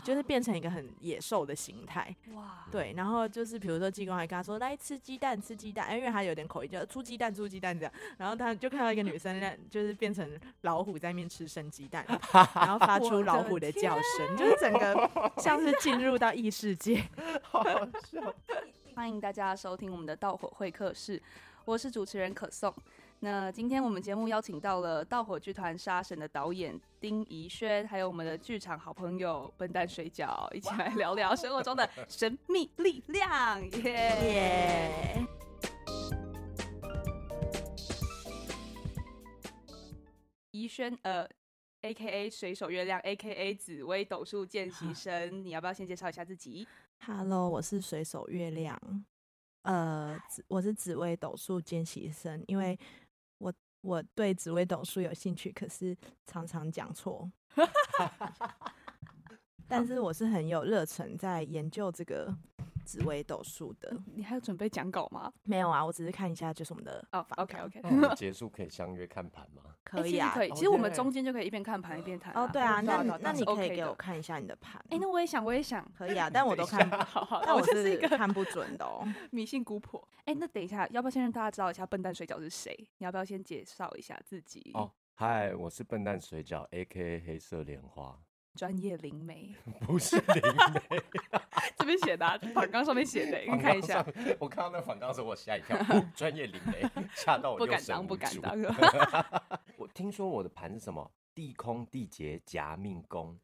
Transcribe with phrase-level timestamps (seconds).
[0.00, 2.14] 就是变成一个很野兽的形态。
[2.34, 7.92] 哇，对，然后就是比如说济公还跟他说来吃鸡蛋，吃鸡蛋，因为他有点口音，叫出鸡蛋，出鸡蛋这样。
[8.16, 12.04] 然后他就看到一个女生，就是变成老虎在那边吃生鸡蛋，
[12.54, 17.04] 然后发出老虎的叫声，就是整个像是进入到异世界，
[17.42, 18.34] 好好笑。
[18.94, 21.22] 欢迎大家收听我们的盗火会客室，
[21.64, 22.74] 我是主持人可颂。
[23.22, 35.22] 那今天我们节目邀请到了盗火剧团杀神的导演丁宜萱，还有我们的剧场好朋友笨蛋水饺，一起来聊聊生活中的神秘力量，耶！
[40.52, 41.28] 宜轩，呃
[41.82, 46.66] ，A K A 水手月亮，A K A 紫薇斗数见习生，你要不要先介绍一下自己
[47.04, 48.80] ？Hello，我是水手月亮，
[49.64, 50.18] 呃，
[50.48, 52.78] 我是紫微斗数见习生，因为。
[53.40, 57.28] 我我对紫微斗数有兴趣，可是常常讲错。
[59.66, 62.36] 但是我是很有热忱在研究这个
[62.90, 63.96] 紫微斗数的。
[64.14, 65.32] 你还有准备讲稿吗？
[65.44, 67.24] 没有啊，我只是看一下就是我们的哦。
[67.36, 67.80] OK OK。
[68.16, 69.62] 结束可以相约看盘吗？
[69.84, 70.50] 可以啊，可以。
[70.50, 72.34] 其实我们中间就可以一边看盘一边谈。
[72.34, 74.84] 哦，对啊，那那你可以给我看一下你的盘。
[74.90, 75.86] 哎，那我也想，我也想。
[75.96, 80.06] 可以啊，但我都 看不 好，但我是一个看不准的哦，迷信姑婆。
[80.24, 82.74] 哎，那等一下，要不要先让大家知道一下笨蛋水饺是谁？
[82.98, 84.70] 你要不要先介绍一下自己？
[84.74, 88.18] 哦，嗨，我是笨蛋水饺，A.K.A 黑色莲花。
[88.54, 89.54] 专业灵媒
[89.86, 90.42] 不是灵
[90.90, 91.00] 媒，
[91.78, 94.04] 这边写的、啊，反纲上面写的，你看一下。
[94.38, 95.76] 我看到那反纲的时候，我吓一跳。
[96.14, 96.82] 专业灵媒
[97.14, 98.58] 吓到我，不敢当，不敢当。
[99.76, 101.10] 我听说我的盘是什么？
[101.34, 103.38] 地空地劫夹命宫，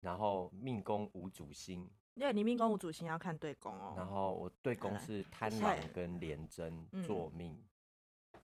[0.00, 1.90] 然后命宫无主星。
[2.14, 3.94] 对，你命宫无主星要看对宫哦。
[3.96, 7.52] 然后我对宫是贪狼跟廉贞坐命。
[7.52, 7.64] 嗯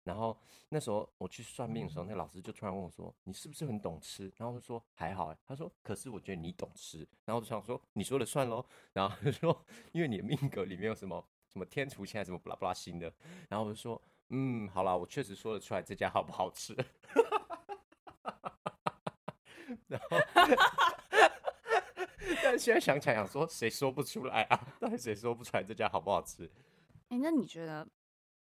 [0.05, 0.37] 然后
[0.69, 13.13] 那时候我去算命的时候，那老师就突然问我说：“你是不是很懂吃？”然后我就说：“还好。”他说：“可是我觉得你懂吃。”然后我就想说：“你说了算喽。”然后他说：“因为你的命格里面有什么什么天厨，现在什么不拉不拉新的。”
[13.49, 16.75] 然后我就说：“嗯，好了，我确实说得出来这家好不好吃。”
[19.87, 20.19] 然后，
[22.43, 24.75] 但现在想起来想说，谁说不出来啊？
[24.81, 26.51] 到底谁说不出来这家好不好吃？
[27.11, 27.87] 哎，那你觉得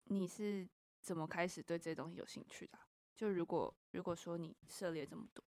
[0.06, 0.68] 你是？
[1.02, 2.80] 怎么开始对这些东西有兴趣的？
[3.16, 5.44] 就如果如果说你涉猎这么多，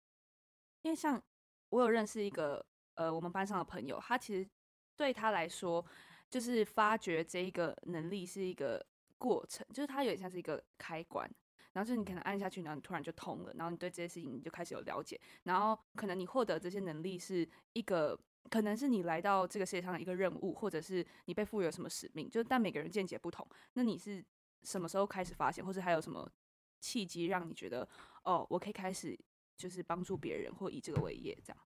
[0.82, 1.22] 因为像
[1.70, 4.50] 我有认识一个呃，我们班上的朋友，他其实
[4.98, 5.86] 对他来说，
[6.30, 8.86] 就是发掘这一个能力是一个
[9.18, 11.30] 过程，就是它有点像是一个开关，
[11.72, 18.20] 然后就是你可能按下去，然后你突然就通了，然后你对这些事情你就开始有了解，然后可能你获得这些能力是一个，
[18.50, 24.26] 可能是你来到这个世界上的一个任务，或者是你被赋予了什么使命，就但每个人见解不同，那你是。
[24.64, 26.32] 什么时候开始发现，或者还有什么
[26.80, 27.88] 契机让你觉得
[28.24, 29.18] 哦，我可以开始
[29.58, 31.64] 就是帮助别人，或以这个为业这样？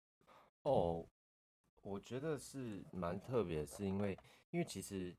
[0.63, 1.07] 哦，
[1.81, 4.17] 我觉得是蛮特别，是因为
[4.51, 5.15] 因为其实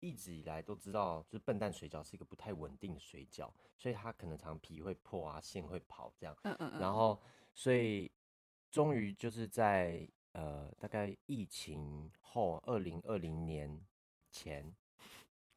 [0.00, 6.36] 一直以来都知道，就是笨蛋水饺是一个不太稳定的水饺，所以它可能常皮会破啊，馅会跑这样。
[6.42, 6.80] 嗯嗯嗯。
[6.80, 7.20] 然后，
[7.54, 8.10] 所以
[8.70, 13.84] 终于就是在呃大概疫情后，二零二零年
[14.30, 14.74] 前。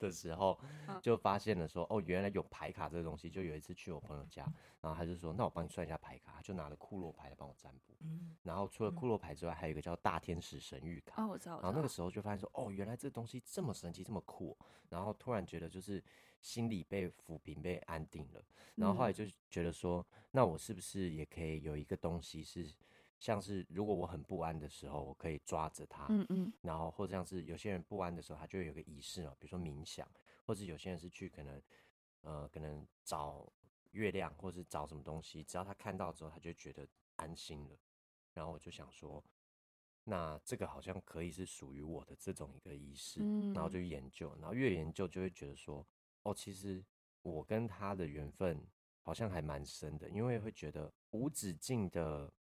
[0.02, 0.60] 的时候
[1.02, 3.30] 就发现了说哦，原来有牌卡这个东西。
[3.30, 4.44] 就有一次去我朋友家，
[4.82, 7.96] 然后他就说，那我帮你算一下牌卡，就拿了库洛牌来帮我占卜。
[8.44, 11.24] 然后除了库洛牌之外，还有一个叫大天使神谕卡。
[11.24, 11.62] 哦，我知道。
[11.62, 14.58] 然后那个时候就发现说哦，原来这东西这么神奇，这么酷。
[14.90, 16.04] 然后突然觉得就是
[16.42, 18.44] 心里被抚平，被安定了。
[18.76, 22.68] 然后后来就觉得说，那我是不是也可以有一个东西是。
[23.22, 30.10] 像是如果我很不安的时候，我可以抓着它，嗯嗯，然后或者像是有些人不安的时候，他就会有个仪式嘛，比如说冥想，
[30.44, 31.62] 或者有些人是去可能，
[32.22, 33.48] 呃，可能找
[33.92, 36.88] 月亮，或是找什么东西，只要他看到之后，他就觉得
[37.18, 37.78] 安心了。
[38.34, 39.24] 然后我就想说，
[40.06, 45.86] 那这个好像可以是属于我的这种一个仪式，嗯，然后就研究，然后越研究就会觉得说，
[46.24, 46.84] 哦，其实
[47.22, 48.66] 我跟他的缘分
[49.04, 52.34] 好像还蛮深的，因为会觉得无止境的。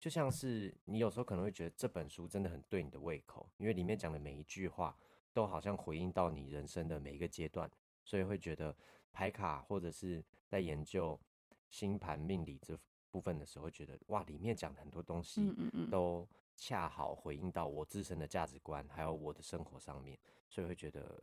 [0.00, 4.96] 就像是你有时候可能会觉得这本书真的很对你的胃口，因为里面讲的每一句话
[5.34, 7.70] 都好像回应到你人生的每一个阶段，
[8.02, 8.74] 所以会觉得
[9.12, 11.20] 排卡或者是在研究
[11.68, 12.74] 星盘命理这
[13.10, 15.54] 部分的时候，会觉得哇，里面讲的很多东西
[15.90, 16.26] 都
[16.56, 20.18] 恰好回应到我自身的价值观，还有我的生活上面，
[20.48, 21.22] 所以会觉得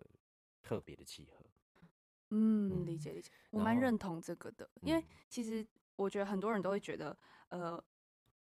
[0.62, 1.44] 特别的契合。
[2.30, 5.66] 嗯，理解理解，我蛮认同这个的，因为其实
[5.96, 7.18] 我觉得很多人都会觉得，
[7.50, 7.84] 呃。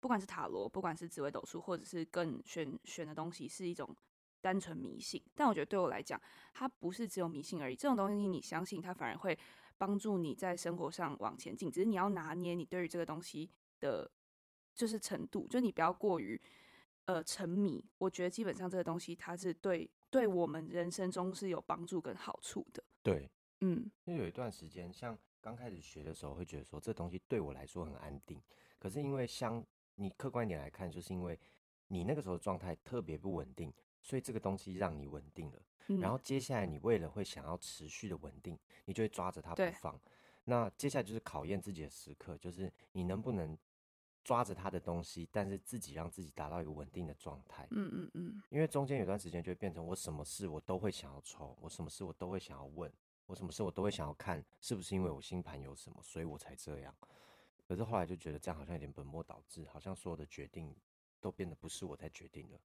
[0.00, 3.94] 不管是塔罗，不管是紫微斗数，或者是更玄玄的东西，是一种
[4.40, 5.22] 单纯迷信。
[5.34, 6.20] 但我觉得对我来讲，
[6.54, 7.76] 它不是只有迷信而已。
[7.76, 9.38] 这种东西你相信，它反而会
[9.76, 11.70] 帮助你在生活上往前进。
[11.70, 14.10] 只是你要拿捏你对于这个东西的，
[14.74, 16.40] 就是程度，就你不要过于
[17.04, 22.82] 呃沉迷，我觉得基本上这个东西它是对对我们人生中是有帮助跟好处的。
[23.02, 23.30] 对，
[23.60, 28.40] 嗯，因为有一段时间，像刚开始学的时候，会觉得说这东西对我来说很安定。
[28.78, 29.62] 可是因为像
[29.96, 31.38] 你客观一点来看，就是因为
[31.88, 35.62] 你那个时候状态特别不稳定，所以这个东西让你稳定了。
[35.88, 40.00] 嗯、然后接下来你为了会想要持续的稳定，你就会抓着它不放。
[40.44, 43.56] 那接下来就是考验自己的时刻，就是你能不能
[44.22, 47.66] 抓着它的东西，但是自己让自己达到一个稳定的状态。
[47.70, 48.42] 嗯嗯嗯。
[48.50, 52.90] 因为中间有段时间就会变成我什么事我都会想要抽，我什么事我都会想要问，
[53.26, 56.94] 我什么事我都会想要看是不是因为我星盘有什么，所以我才这样。
[57.70, 60.74] 可是后来就觉得这样好像有点本末倒置，好像所有的决定
[61.20, 62.60] 都变得不是我在决定了。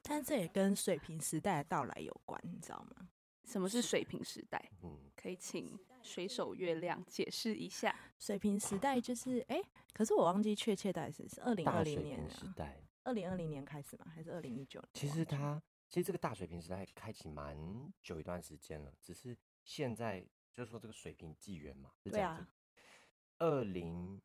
[0.00, 3.10] 但这也跟水平时代的到来有关，你知道吗？
[3.44, 4.72] 什么是水平时代？
[4.82, 7.94] 嗯，可以请水手月亮解释一下。
[8.18, 14.06] 水平时代就是，哎、欸，可是我忘记确切代是是二零二零年时代，二零二零年开始吗？
[14.08, 14.88] 还是二零一九年？
[14.94, 22.50] 其实它其实这个大水平时代开启蛮久一段时间了，只是现在就是说这个水平纪元嘛，是这样子。
[23.36, 24.20] 二零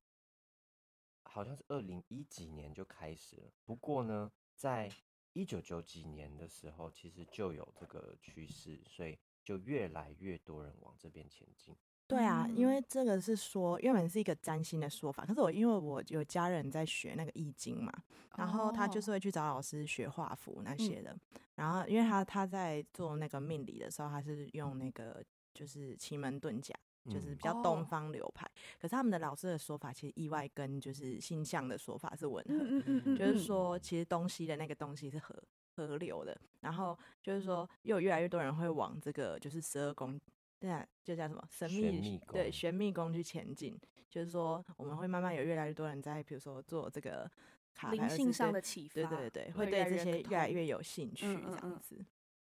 [1.35, 4.89] 好像是二零一几年就开始了，不过呢，在
[5.33, 11.75] 一九九几年的时候，其实就有这个趋势，所以就越来越多人往这边前进。
[12.07, 17.91] 对啊，因为这个是说原本是一个占星的说法，可是我因为我有家人在学那个易经嘛，
[18.37, 21.19] 然后他就是会去找老师学画符那些的，嗯、
[21.55, 25.21] 然后因为他他在做那个命理的时候，他是用那个
[25.53, 26.73] 就是奇门遁甲。
[27.09, 35.35] 就是比较东方流派，嗯、可是他们的老师的说法其实意外跟就是星象的说法是吻合，嗯嗯嗯、就是说其实东西的那个东西是河
[35.75, 40.19] 河流的，然后就是说又有越来越多人会往这个就是十二宫，
[40.59, 43.79] 对啊，就叫什么神秘，秘对玄秘宫去前进，
[44.09, 47.29] 就是说我们会慢慢有越来越多人在比如说做这个
[47.75, 51.95] 卡灵性上的启发，对对对，会对这些越来越有兴趣这样子。
[51.97, 52.01] 哎、嗯。
[52.01, 52.05] 嗯嗯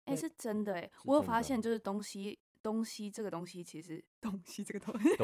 [0.04, 2.38] 欸，是真的哎、欸，我有发现就是东西。
[2.64, 5.14] 东西这个东西其实东西这个东西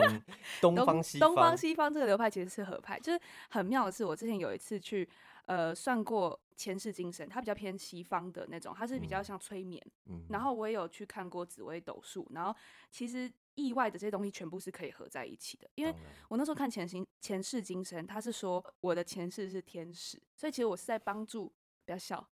[0.61, 5.09] 东东方西方东方西方这个流派其实是合派，就是很妙的是，我之前有一次去
[5.47, 9.83] 呃算过前世今生，它比较偏西方的那种，它是比较像催眠。
[10.05, 12.55] 嗯，然后我也有去看过紫微斗数，然后
[12.91, 15.95] 其实意外的这些东西全部是可以合在一起的，因为
[16.29, 21.51] 我那时候看前行前世今生，他是说我的前世是天使，所以其实我是在帮助，
[21.87, 22.29] 不要笑。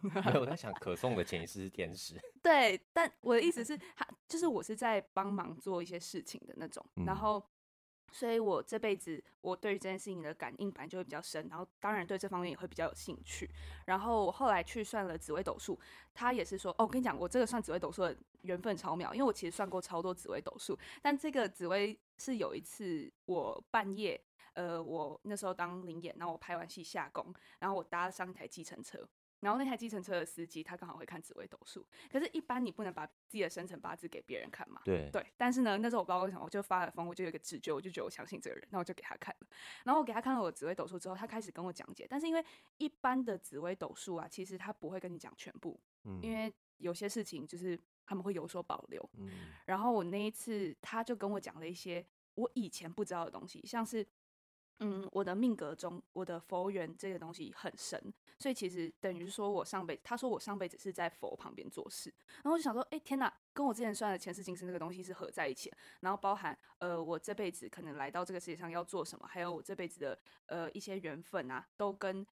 [0.24, 2.18] 没有，我在想可颂的前世是天使。
[2.42, 7.42] 对，但我的意思是，他就是我是在帮忙做一些事情的那种，嗯、然后，
[8.10, 13.50] 所以我这辈子我对于这件事情的感应本来就会比较深，然后当然对这方面也会比较有兴趣。
[13.84, 15.78] 然后我后来去算了紫微斗数，
[16.14, 24.18] 他也是说，哦，我跟你讲，我这个算紫微斗数的缘分超妙，因为我其实算过超多紫微斗数，但这个紫微是有一次我半夜，
[24.54, 29.06] 呃，我那时候当临演，然后我拍完戏下工，然后我搭上一台计程车。
[29.40, 34.80] 然后那台计程车的司机他刚好会看紫微斗数，可是，一般你不能把自己的生辰八字给别人看嘛？
[34.84, 35.24] 对对。
[35.36, 39.46] 但是呢，那时候我不知道为什么，我就发了疯，我就有一个直觉，我就觉得我相信这个人，那我就给他看了。
[39.84, 42.06] 然后我给他看了我紫微斗数之后，他开始跟我讲解。
[42.08, 42.44] 但是因为
[42.78, 49.30] 一般的紫微斗数啊，其实他不会跟你讲全部，嗯，因为有些事情就是他们会有所保留，嗯。
[49.66, 52.04] 然后我那一次他就跟我讲了一些
[52.34, 54.06] 我以前不知道的东西，像是。
[54.82, 58.00] 嗯，我的命格中，我的佛缘这个东西很深，
[58.38, 65.70] 所以其实等于说我上辈子，他说我上辈子是在佛旁边做事，然后我就想说，哎、欸，天哪，跟我之前算的前世今生这个东西是合在一起，
[66.00, 72.26] 然后包含呃，我这辈子可能来到这个世界上要做什么，还有我这辈子的呃一些缘分啊，都跟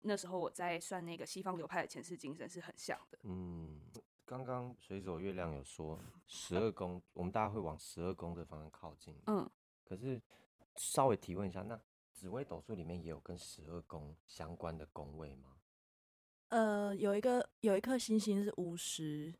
[0.00, 3.18] 那时候我在算那个西方流派的前世今生是很像的。
[3.22, 3.80] 嗯，
[4.24, 9.16] 刚刚水手月亮有说十二宫，我们大家会往十二宫的方向靠近。
[9.28, 9.48] 嗯，
[9.84, 10.20] 可是
[10.74, 11.80] 稍微提问一下，那。
[12.22, 15.56] 紫微斗数里面也有跟十二宫相关的宫位吗？
[16.50, 19.34] 呃，有一个有一颗星星是巫师，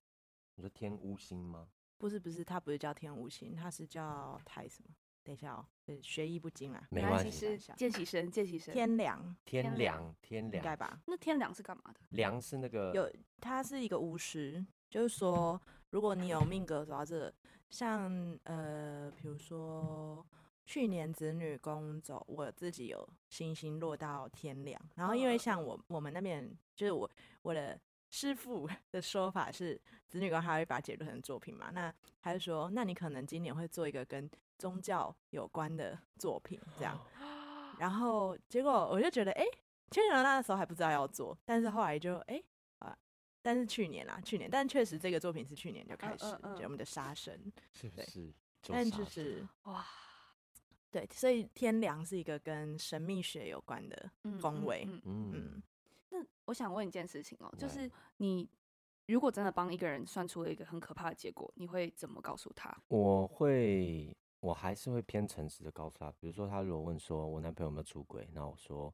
[0.57, 1.69] 你说天巫星吗？
[1.97, 4.91] 不是不是，它不是叫天巫星，它是叫太什么？
[5.23, 5.65] 等一下哦，
[6.03, 11.01] 学艺不精啊，没关系，是见习生，见习生，天梁，天梁，天梁，应该吧？
[11.07, 12.01] 那天梁是干嘛的？
[12.09, 13.09] 梁是那个有，
[13.41, 15.61] 它是一个巫师，就是说，
[15.91, 17.33] 如果你有命格走到这，
[17.71, 20.27] 像呃，比如说。
[20.73, 27.11] 去年子女工走，我自己有星星落到天亮，然后因为像我我们那边就是我
[27.43, 34.27] 我的师傅 的说法是子女宫还会把它解读成作品嘛，那他就说，那你可能今年会做一个跟
[34.59, 36.99] 宗教有关的作品这样，
[37.79, 39.45] 然后结果我就觉得哎，
[39.91, 42.43] 去年那个时候还不知道要做，但是后来就哎
[42.79, 42.97] 啊，
[43.43, 46.25] 但是去年啦，去年，但确实这个作品是去年就开始，
[46.57, 48.33] 就我们的杀神，是不是？
[48.69, 49.85] 但就是哇。
[50.93, 54.11] 对，所以天良是一个跟神秘学有关的
[54.43, 54.87] 宫位。
[54.87, 55.63] 嗯，嗯，嗯，
[56.11, 58.47] 那我想问一件事情哦，就是你
[59.07, 62.77] 如果真的帮一个人算出了一个很可怕的结果，你会怎么告诉他？
[62.89, 66.13] 我会，我还是会偏诚实的告诉他。
[66.21, 68.93] 比如说，他如果问说我男朋友有没有出轨，那我说，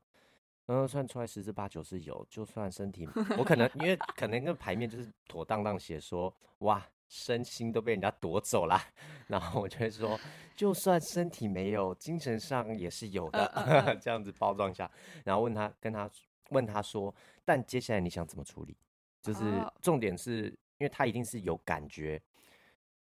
[0.67, 2.25] 嗯，算出来十之八九是有。
[2.31, 8.81] 就算身体， 我可能因为可能那个牌面就是妥当当写说，哇，身心都被人家夺走了，
[9.29, 10.19] 然后我就会说，
[10.55, 14.91] 就算身体没有，精神上也是有的， 这样子包装一下，
[15.25, 16.09] 然后问他，跟他。
[16.51, 18.75] 问他说：“但接下来你想怎么处理？
[19.21, 20.47] 就是重点是
[20.79, 22.19] 因为他一定是有感觉，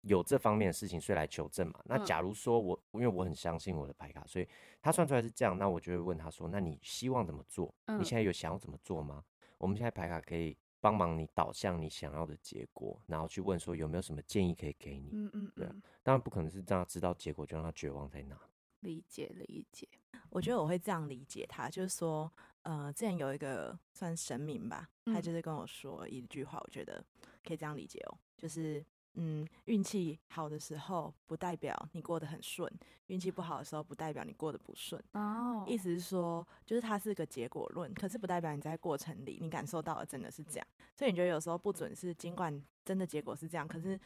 [0.01, 1.79] 有这方面的事情，所以来求证嘛。
[1.85, 4.49] 那假如说我，因为我很相信我的牌卡，所以
[4.81, 7.71] 他算出来是这样，那我就会问他说：那你希望怎么做？
[7.99, 9.23] 你现在有想要怎么做吗？
[9.59, 15.09] 我们现在牌卡可以帮忙你导向你想要的结果，然后去问说有没有什么建议可以给你？
[15.13, 18.39] 嗯嗯，对啊，当然不可能是让他知道结果就让他绝望在哪。
[18.81, 19.87] 理解理解，
[20.29, 22.31] 我觉得我会这样理解他，就是说。”
[22.67, 27.01] 呃，之前有一个算神明吧，他就是跟我说一句话，我觉得
[27.41, 28.85] 可以这样理解哦，就是
[29.19, 32.71] 嗯，运气好的时候不代表你过得很顺，
[33.07, 35.03] 运气不好的时候不代表你过得不顺。
[35.13, 40.67] 哦，意思是说，就是它是个结果论，可是不代表你在过程里你感受到的真的是这样。
[40.95, 43.97] 所以你觉得有时候不准是，尽管真的结果是这样，可是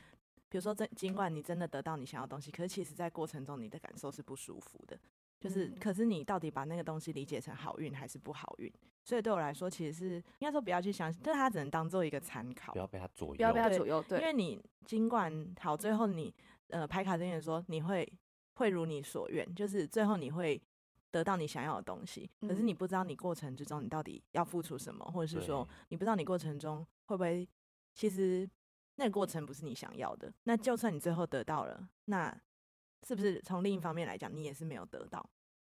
[0.49, 4.97] 比如说真尽管你真的得到你想要的东西，可是其实在过程中你的感受是不舒服的。
[5.41, 8.71] 就是，可是你到底把那个东西理解成好运还是不好运？
[9.03, 13.99] 所以对我来说，其实是应该说不要去相信，但它只能当做一个参考，不要被它左右，不要被它左右。
[14.03, 16.31] 对，因为你尽管好，最后你
[16.67, 18.07] 呃排卡这边说你会
[18.53, 20.61] 会如你所愿，就是最后你会
[21.09, 22.29] 得到你想要的东西。
[22.41, 27.49] 可是你不知道你过程之中你到底要付出什么，或者是说你不知道你过程中会不会
[27.95, 28.47] 其实
[28.97, 30.31] 那个过程不是你想要的。
[30.43, 32.39] 那就算你最后得到了，那。
[33.07, 35.27] 是不是从另一方面来讲，你也是没有得到？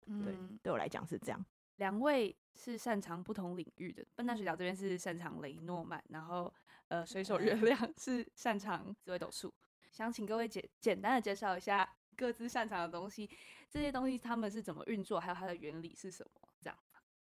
[0.07, 1.45] 嗯、对，对我来讲是这样。
[1.77, 6.53] 两位是擅长不同领域的，笨蛋水饺这边是擅长雷诺曼，然后
[6.89, 9.53] 呃，水手月亮 是擅长紫微斗数。
[9.93, 13.31] 想请各位简简单的介绍一下各自擅长的东西，
[13.71, 16.49] 这些东西他们是怎么运作，还有它的原理是什么？
[16.61, 16.79] 这样。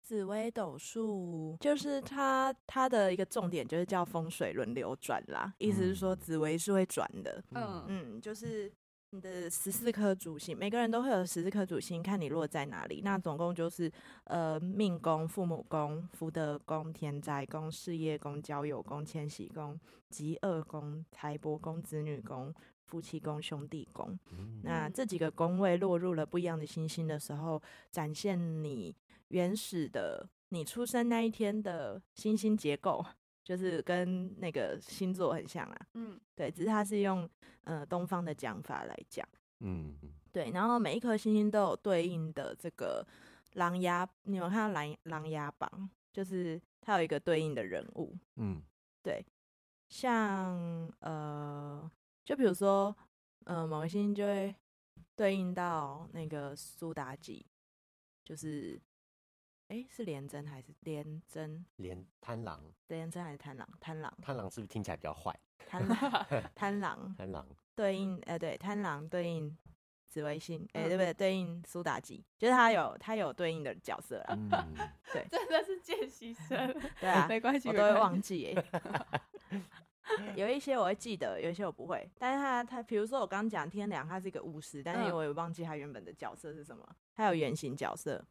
[0.03, 7.45] 紫微斗数就是它它的一个重点就是叫风水轮流转啦，意思是说紫微是会转的。
[7.51, 8.73] 嗯嗯，就是。
[9.13, 13.01] 你的十四颗主星，每个人都会有十四颗主星，看你落在哪里。
[13.03, 13.91] 那总共就是，
[14.25, 22.55] 呃，命宫、父母宫、福德宫、田宅宫、事业宫、交友宫、迁徙宫、吉厄宫、财帛宫、子女宫、
[22.87, 24.17] 夫妻宫、兄弟宫。
[24.63, 28.95] 那这几个宫位落入了不一样的星星的时候，展现你
[29.29, 33.05] 原始的你出生那一天的星星结构。
[33.43, 37.29] 就是跟那个星座很像啊，嗯，对，只是它是用
[37.65, 39.27] 呃东方的讲法来讲，
[39.61, 39.97] 嗯，
[40.31, 43.07] 对，然后每一颗星星都有对应的这个
[43.55, 48.63] 狼牙，你们看到狼狼牙榜，就是它有一个对应的人物，嗯，
[49.03, 49.25] 对，
[49.89, 50.57] 像
[51.01, 51.91] 呃，
[52.25, 52.95] 就比如说
[53.45, 54.55] 呃某个星星就会
[55.17, 57.45] 对应到那个苏妲己，
[58.25, 58.81] 就是。
[59.71, 61.65] 哎，是廉贞还是廉贞？
[61.77, 63.69] 廉贪狼，廉贞还是贪狼？
[63.79, 65.33] 贪狼，贪狼是不是听起来比较坏？
[65.65, 65.97] 贪狼，
[66.57, 67.47] 贪狼， 贪狼
[67.77, 69.57] 对应，哎，对，贪狼对应
[70.09, 71.15] 紫微星，哎，对不对？
[71.15, 74.37] 对应苏妲己，就是他有他有对应的角色了。
[74.37, 74.51] 嗯，
[75.13, 78.53] 对， 真的是见习生， 对啊，没关系，我都会忘记。
[78.53, 79.55] 哎，
[80.35, 82.11] 有一些我会记得，有一些我不会。
[82.19, 86.85] 但是他他，比如说我刚刚讲天梁，他是一个巫师，但是我也忘记他原本的角色是什么。
[87.15, 88.27] 他有原型角色。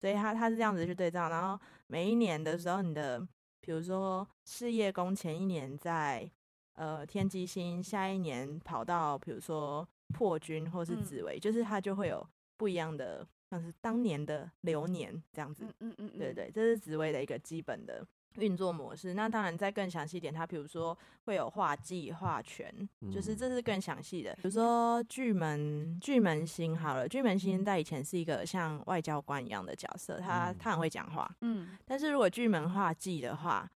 [0.00, 3.20] 所以他他是这样子去对照，然后每一年的时候，你的
[3.60, 6.30] 比如说事业宫前一年在
[6.74, 12.26] 呃天机星，下一年跑到比如说破军或是紫薇，嗯、就是它就会有
[12.56, 15.64] 不一样的，像是当年的流年这样子。
[15.80, 18.06] 嗯嗯嗯，对对，这是紫薇的一个基本的。
[18.36, 22.72] 运作模式，那当然再更详细一点，它比如说会有画忌、化权，
[23.12, 24.32] 就是这是更详细的。
[24.34, 31.76] 比如说巨门巨门星好了，巨门星在以前是一个像外交官一样的角色，他他很会讲话，嗯。
[31.84, 33.68] 但是如果巨门画忌的话，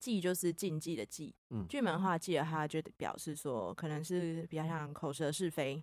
[0.00, 1.66] 忌就是禁忌的忌，嗯。
[1.68, 5.82] 巨门化忌的话，就表示说可能是比较像口舌是非，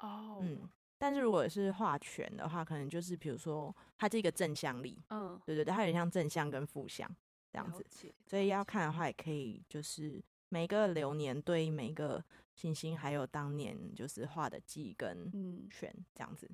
[0.00, 0.68] 哦，嗯。
[0.98, 7.10] 但是如果是化权的话，可能就是比如说它这个正向力，嗯，对对对，它有点像正向跟负向。
[7.52, 7.84] 这样子，
[8.26, 16.48] 所以要看的话，也可以就是每个流年对应每个星星，还有当年就是画的忌跟权这样子，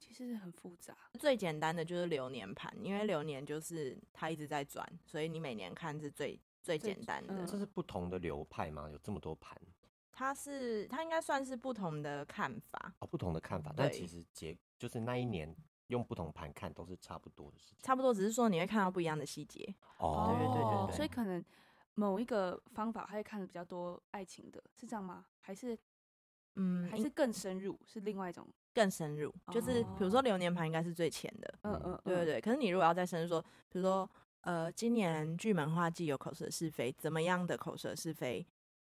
[0.00, 0.96] 其实很复杂。
[1.20, 7.46] 最简单的就是流年盘，因为流年就是它一直在转，所以你每年看是最最简单的。
[7.46, 8.90] 这是不同的流派吗？
[8.90, 9.56] 有这么多盘？
[10.10, 13.72] 它是它应该算是不同的看法哦，不同的看法。
[13.76, 15.54] 但其实结就是那一年。
[15.92, 19.62] 用不同盘看都是差不多的事情，差不多，只是说你会看到不一样的细节。
[19.98, 21.44] 哦，对对对对所以可能
[21.94, 25.26] 某一个方法，他会看的比较多爱情的，是这样吗？
[25.40, 25.78] 还是
[26.56, 31.54] 嗯，还是更深入，是另外一种更深入，就是比如说流年盘应该是最浅的。
[31.62, 32.40] 嗯嗯，对对对。
[32.40, 34.08] 可是你如果要再深入说，比如说
[34.40, 38.46] 呃，今年巨门化忌有口舌是非，怎么样的口舌是非？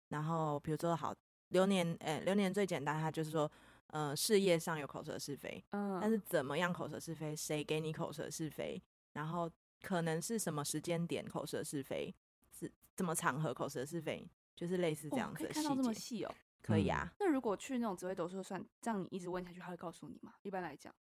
[0.09, 1.15] 然后比如说好
[1.49, 3.51] 流年，呃，流年最简单，它就是说。
[3.89, 9.51] 呃，事业上有口舌是非，嗯，但是怎么样口舌是非，谁给你口舌是非，然后
[9.83, 12.13] 可能是什么时间点口舌是非，
[12.51, 15.55] 是什么场合口舌是非，就是类似这样子的细节。
[15.55, 16.35] 可以看到这么细哦？
[16.61, 17.13] 可以啊。
[17.21, 20.35] 那如果去那种紫微斗数算，这样你一直问下去，他会告诉你吗？
[20.43, 20.93] 一般来讲，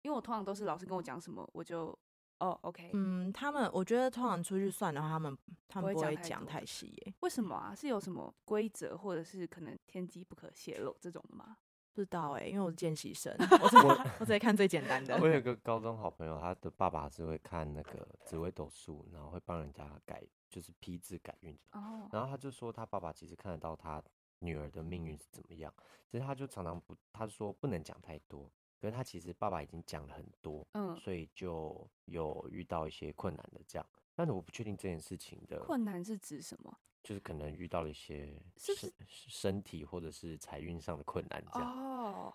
[0.00, 1.96] 因为我通常都是老师跟我讲什么，我就
[2.40, 2.90] 哦，OK。
[2.94, 7.14] 嗯，他们我觉得通常出去算的话，他们他们不会讲太细耶。
[7.20, 7.72] 为什么啊？
[7.72, 11.58] 是有什么规则，或者是可能天机不可泄露这种的吗？
[11.94, 13.76] 不知道哎、欸，因为我是见习生， 我只
[14.20, 15.18] 我只会看最简单的。
[15.20, 21.54] 我有个高中好朋友，他的爸爸是会看那个紫微斗数，然后会帮人家改，就是批字改运。
[21.72, 22.08] 哦。
[22.10, 24.02] 然后他就说，他爸爸其实看得到他
[24.38, 25.72] 女儿的命运是怎么样，
[26.10, 33.86] 其实他就常常不，他说不能讲太多，可是他其实爸爸已经讲了很多，嗯，所以就有遇到一些困难的这样。
[34.14, 36.78] 但是我不确定这件事情的困难是指什么？
[37.02, 41.68] 就是可能遇到了一些身身体或者是财运上的困难，这样。
[41.68, 42.34] 哦。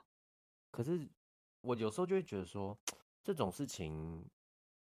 [0.69, 1.07] 可是
[1.61, 2.77] 我有时候就会觉得说，
[3.23, 4.29] 这种事情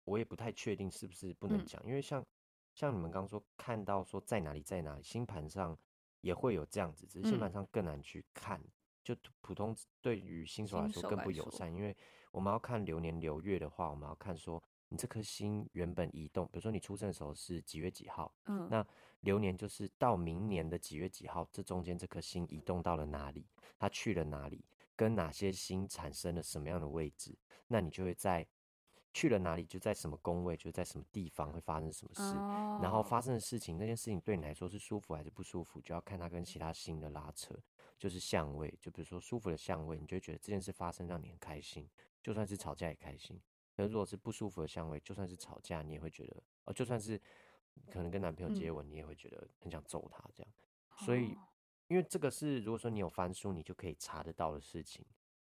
[0.03, 2.25] 我也不太确定是不是不能讲，因为像
[2.73, 5.77] 像你们刚刚说看到说在哪里在哪里，星盘上
[6.21, 8.61] 也会有这样子，只是星盘上更难去看。
[9.03, 11.95] 就普通对于新手来说更不友善，因为
[12.31, 14.61] 我们要看流年流月的话，我们要看说。
[14.91, 18.83] 你这颗星原本移动，比如说你出生的时候是几月几号，嗯，那
[19.21, 23.45] 流年就是到明年的几月几号，这中间这颗星移动到了哪里，
[23.77, 24.63] 它去了哪里，
[24.95, 28.47] 跟哪些星产生了什么样的位置，那你就会在
[29.13, 37.53] 去了哪里，就在什么宫位，就在什么地方会发生什么事，哦，然后发生的事情，那件事情对你来说是舒服还是不舒服，就要看它跟其他星的拉扯，
[37.97, 41.89] 就是相位，就比如说舒服的相位，你就会觉得这件事发生让你很开心，
[42.21, 43.41] 就算是吵架也开心。
[43.75, 47.19] 可是如果是不舒服的相位，就算是吵架，你也会觉得，哦，就算是
[47.91, 50.51] 可能跟男朋友接吻，你也会觉得很想揍他这样。
[51.05, 51.37] 所以，
[51.87, 55.05] 因为这个是如果说你有翻书，你就可以查得到的事情。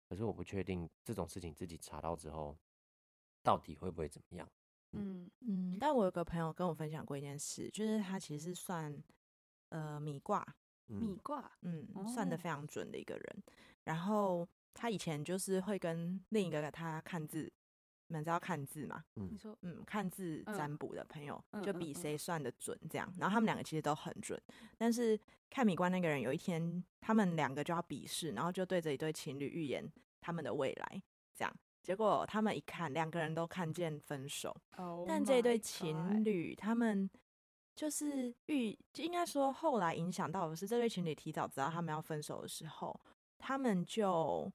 [0.08, 2.56] 可是我不确定这种事情自己查到之后，
[3.42, 4.48] 到底会不会怎么样。
[4.92, 5.76] 嗯嗯。
[5.78, 8.96] 但我有个朋友跟我分享过一件事，就是他其实是算
[9.70, 10.46] 呃米卦，
[10.86, 13.42] 米卦，嗯，算的非常准的一个人。
[13.84, 17.52] 然后他以前就是会跟另一个他看字。
[18.06, 19.02] 你们知道看字嘛？
[19.16, 23.10] 嗯，你说，嗯，看字占卜的朋友就比谁算的准这样。
[23.18, 24.40] 然后他们两个其实都很准，
[24.76, 29.90] 但是看米官那个人有一天，他们两个就要比试，然后就对着一对情侣预言
[30.20, 31.02] 他们的未来，
[31.34, 31.56] 这样。
[31.82, 34.54] 结果他们一看，两个人都看见分手。
[34.76, 37.10] Oh、但这对情侣他们
[37.74, 42.98] 就是预，应该说后来影响到的是这对情侣提早知道他们要分手的时候，
[43.38, 44.50] 他们就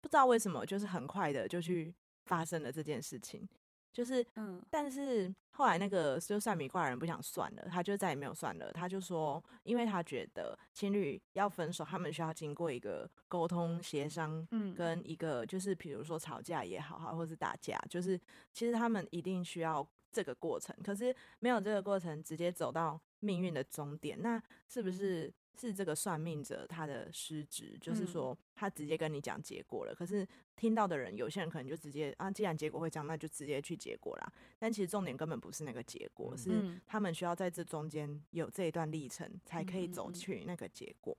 [0.00, 1.94] 不知道为什么，就是很快的就去。
[2.30, 3.44] 发生了这件事情，
[3.92, 8.70] 就是，嗯，但是后来那个就算米卦人不想算了，他就再也没有算了。
[8.72, 18.16] 他就说，因为他觉得情侣要分手，他们需要经过一个沟通协商，嗯，跟一个就是比如说吵架也好，好或是打架，就是
[18.52, 20.76] 其实他们一定需要这个过程。
[20.82, 25.32] 可是没有这个过程，直接走到命运的终点，那是不是？
[25.58, 29.92] 是这个算命者他的失职，就是说他直接跟你讲结果了。
[29.92, 34.32] 嗯、可是听到的人，有些人可能就直接啊，既然结果会这样，那就直接去结果啦。
[34.58, 41.14] 但其实重点根本不是那个结果，嗯、是他们需要在这中间有这一段历程，才可以走去那个结果。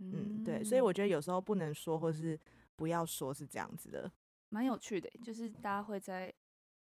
[0.00, 0.62] 嗯，嗯，对。
[0.62, 2.38] 所以我觉得有时候不能说，或是
[2.76, 4.12] 不要说，是这样子的。
[4.50, 6.30] 蛮有趣的，就是大家会在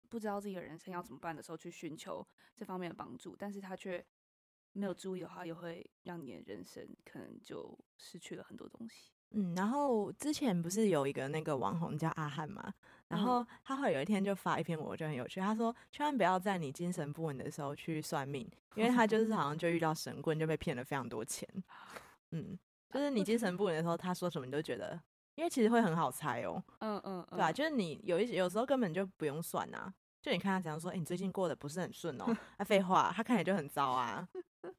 [0.09, 4.05] 不知道自己的人生要怎么办的时候，去寻求这方面的帮助，但是他却。
[4.73, 9.11] 没有注意的话，又会让你的人生可能就失去了很多东西。
[9.31, 12.71] 嗯，然后之前不是有一个那个网红叫阿汉嘛，
[13.07, 15.39] 然后他会有一天就发一篇文，我觉得很有趣。
[15.39, 21.49] 他说，千万不要在你精神不稳的时候去算命，因为他就是好像就遇到神棍，就被骗了非常多钱。
[22.31, 22.59] 嗯，
[22.91, 25.01] 就是你精神不稳的时候，他说什么你都觉得，
[25.37, 26.61] 因为其实会很好猜哦。
[26.79, 29.93] 嗯嗯，对啊，就是你有一些有时候根本就不用算啊。
[30.19, 32.25] 就你看他怎样说，哎、欸，你最近过得不是很顺哦？
[32.57, 34.27] 啊，废话，他看起来就很糟啊。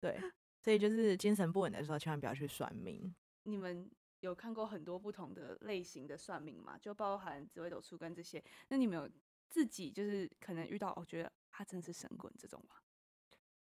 [0.01, 0.21] 对，
[0.61, 3.15] 所以就是精神不稳的时候，千万不要去算命。
[3.45, 6.77] 你们有看过很多不同的类型的算命吗？
[6.77, 8.43] 就包含紫微斗数跟这些。
[8.67, 9.09] 那你们有
[9.49, 12.75] 自己就是可能遇到，我觉得他真的是神棍这种吗？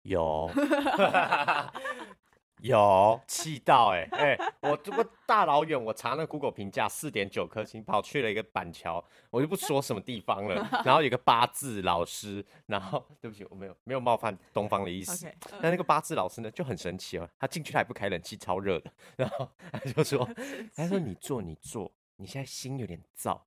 [0.01, 0.49] 有，
[2.61, 10.55] 有气到 哎、欸、哎、欸，我这么大老远，我查那 Google 评价四点九颗星，跑去了一个板桥，我就不说什么地方了。
[10.83, 15.31] 然后有个八字老师，然后对不起，我没有没有冒犯东方的意思。
[15.61, 18.91] 但那个八字老师呢就很神奇哦，他进去他也不开冷气，超热的。
[19.15, 20.27] 然后他就说，
[20.75, 23.39] 他说你坐你坐，你现在心有点燥。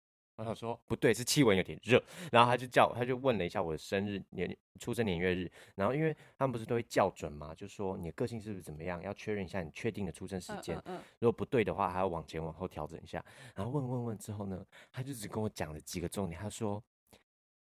[0.42, 2.02] 然后他说不对，是气温有点热。
[2.32, 5.50] 然后他就叫，他就问了一下我的生日年、出生年月日。
[5.76, 10.76] 然后因为他们不是都会校准嘛，就说你的个性是不是怎么样，要确认一下你确定的出生时间。
[10.78, 11.02] 嗯嗯嗯。
[11.20, 13.24] 如果不对的话，还要往前往后调整一下。
[13.54, 16.40] 然后问问问之后呢，他就只跟我讲了几个重点。
[16.40, 16.82] 他说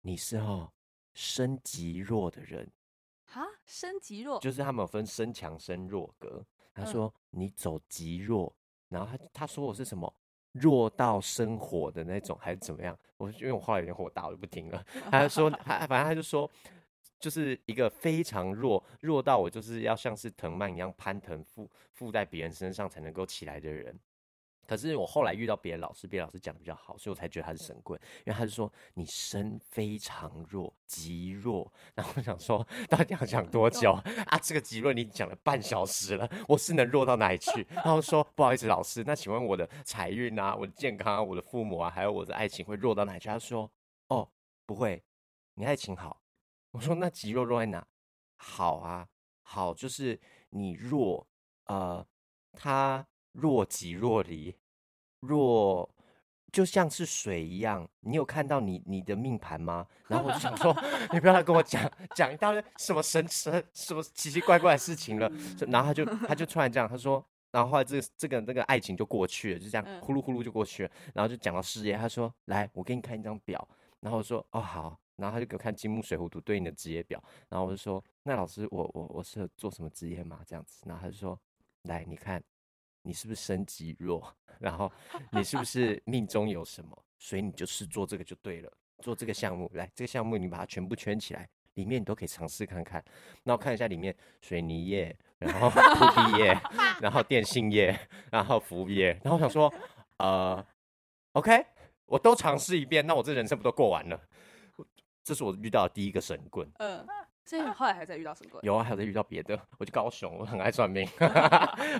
[0.01, 0.71] 你是哦，
[1.13, 2.67] 身极弱的人。
[3.25, 6.43] 哈，身极弱就是他们有分身强身弱格。
[6.73, 8.53] 他说你走极弱，
[8.89, 10.13] 然后他他说我是什么？
[10.51, 12.97] 弱到生火的那种，还是怎么样？
[13.17, 14.85] 我因为我话有点火大，我就不听了。
[15.09, 16.49] 他就说，他反正他就说，
[17.19, 23.97] 就是一个非常弱，弱到我就是要像是藤蔓一样攀藤附附在别人身上才能够起来的人。
[24.71, 31.69] 可是我后来遇到别的老师，别的老师讲的比较好，所以我才觉得他是神棍，因为他就说你身非常弱，极弱。
[31.93, 34.39] 然后我想说，到底要讲多久啊？
[34.41, 37.67] 这个极弱你讲了半小时了，我是能弱到哪里去？
[37.69, 43.27] 然后说不好意思，老师，那请问我的财运啊，我的健康啊，我的父母啊，还有我的爱情会弱到哪里去？
[43.27, 43.69] 他说
[44.07, 44.31] 哦，
[44.65, 45.03] 不会，
[45.55, 46.21] 你爱情好。
[46.71, 47.85] 我说那极弱弱在哪？
[48.37, 49.05] 好啊，
[49.41, 50.17] 好就是
[50.51, 51.27] 你弱，
[51.65, 52.07] 呃，
[52.53, 54.55] 他若即若离。
[55.21, 55.89] 若
[56.51, 59.87] 就像是水一样，你有看到你你的命盘吗？
[60.07, 60.75] 然后我就想说，
[61.13, 65.31] 你不要来跟我讲讲一大堆什么神神什么奇奇怪怪的事情了。
[65.69, 70.91] 然后他就他就突然这样，他说，然后后来这个这个那个爱情就过去了，就这样呼噜呼噜就过去了。
[71.13, 73.65] 然后就讲到事业，他说，来，我给你看一张表。
[74.01, 74.99] 然后我说，哦好。
[75.15, 77.23] 然后他就给我看金木水火土对应的职业表。
[77.47, 80.39] 然后我就说，那老师，我我我适合做什么职业吗？
[80.45, 80.83] 这样子。
[80.85, 81.39] 然后他就说，
[81.83, 82.43] 来，你看。
[83.01, 84.33] 你是不是身极弱？
[84.59, 84.91] 然后
[85.31, 87.05] 你是不是 命中有什么？
[87.17, 89.69] 所以你就是做这个就对了，做这个项目。
[89.73, 93.03] 来，这个项目你把它全部圈起来，里面你都可以尝试看看。
[93.43, 96.59] 那我看一下里面水泥业，然后 土地业，
[97.01, 97.97] 然后电信业，
[98.31, 99.19] 然后服务业。
[99.23, 99.73] 然后我想说，
[100.17, 100.63] 呃
[101.33, 101.65] ，OK，
[102.05, 104.21] 我都尝试一遍，那我这人生不都过完了？
[105.23, 106.69] 这是我遇到的第一个神棍。
[106.77, 107.05] 嗯。
[107.05, 107.13] 所
[107.57, 108.59] 以后来还在遇到什么？
[108.63, 109.59] 有啊，还有在遇到别的。
[109.77, 111.07] 我去高雄，我很爱算命。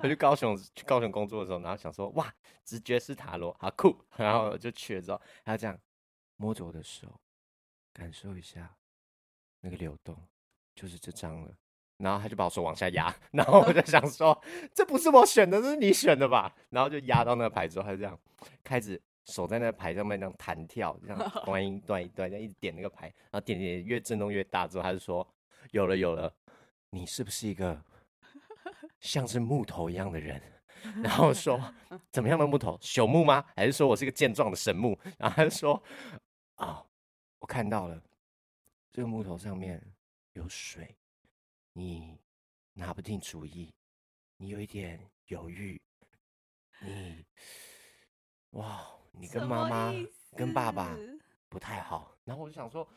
[0.02, 2.34] 我去高雄，去高雄工作的时候，然后想说，哇，
[2.64, 3.96] 直觉是塔罗，好酷。
[4.18, 5.78] 然后就去了之后，他这样
[6.38, 7.20] 摸着我的手，
[7.94, 8.76] 感受一下
[9.62, 10.16] 那个流动，
[10.76, 11.52] 就是这张了。
[11.98, 14.40] 然后他就把我手往下压，然后我就 想说，
[14.74, 16.56] 这不是我选的，这是你选的吧？
[16.70, 18.20] 然后就压到那个牌之后，他就这样
[18.64, 25.28] 开始手在那个牌上面这样弹跳，这样 断一断一断，这样一直点那个牌，然后点点越震动越大之后，他就说。
[25.70, 26.36] 有了有了，
[26.90, 27.82] 你是不是一个
[29.00, 30.42] 像是木头一样的人？
[31.04, 31.74] 然后说
[32.12, 32.78] 怎么样的木头？
[32.80, 33.46] 朽木吗？
[33.56, 35.00] 还是说我是一个健壮的神木？
[35.18, 35.76] 然后他就说
[36.56, 36.86] 啊、哦，
[37.40, 38.04] 我看到了，
[38.92, 39.82] 这个木头上面
[40.34, 40.98] 有水，
[41.74, 42.20] 你
[42.74, 43.74] 拿不定主意，
[44.38, 45.80] 你有一点犹豫，
[46.80, 47.24] 你
[48.52, 49.94] 哇，你跟妈妈
[50.36, 50.98] 跟爸爸
[51.48, 52.18] 不太好。
[52.24, 52.88] 然后我就想说。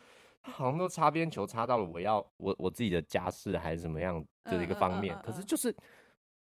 [0.45, 5.75] 好像都擦边球擦到了我要我我自己的家事还是怎么样的一个方面，可是就是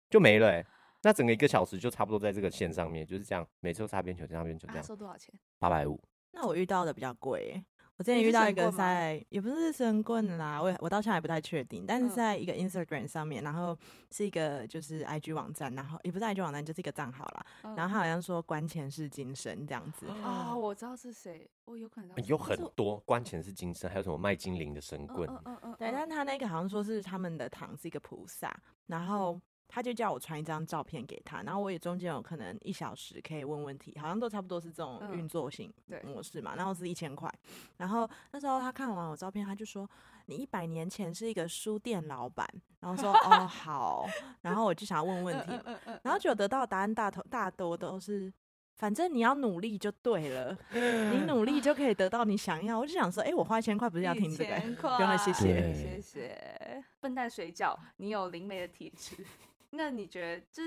[0.09, 0.63] 就没了
[1.01, 4.83] 那整个一个小时就差不多在这个线上面就是这样，每次都擦边球，擦边球这样。
[4.83, 5.33] 收多少钱？
[5.59, 6.01] 八百五。
[6.31, 7.63] 那我遇到的比较贵。
[7.97, 13.77] 我之前遇到一个在，也不是神棍啦，我我到现在还不太确定，但是在一个 Instagram 上面，然后
[14.11, 28.51] 是一个就是 IG 网站，然后也不是 IG 网站，就是一个账号啦，然后他好像说关前世今生这样子啊，我知道是谁，我有可能有很多关前世今生，还有什么卖精灵的神棍，嗯嗯对，但他那个好像说是他们的堂是一个菩萨，
[28.87, 29.39] 然后。
[29.73, 36.53] 他就叫我传一张照片给他，然后我也中间有可能一小时可以问问题，好像都差不多是这种运作型模式嘛。
[36.55, 37.27] 然后是一千块，
[37.77, 39.89] 然后那时候他看完我照片，他就说
[40.27, 42.47] ：“你一百年前是一个书店老板。”
[42.81, 44.05] 然后说： “哦，好。”
[44.41, 45.59] 然后我就想要问问题，
[46.03, 48.31] 然后就得到答案大头大多都是，
[48.75, 52.77] 反正你要努力就对了， 你努力就可以得到你想要。
[52.77, 54.55] 我就想说，哎，我花一千块不是要听这个？
[54.95, 56.83] 不用谢谢谢谢。
[56.99, 59.25] 笨蛋水饺，你有灵媒的体质。
[59.75, 60.61] 那你觉得，这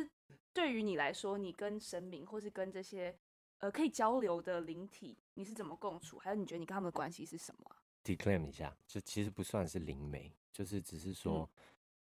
[0.53, 3.17] 对于你来说，你跟神明或是跟这些
[3.59, 6.19] 呃可以交流的灵体，你是怎么共处？
[6.19, 11.49] 还有，你觉得你跟他们的关系是什么？Declare 一下，就其实不算是灵媒，就是只是说，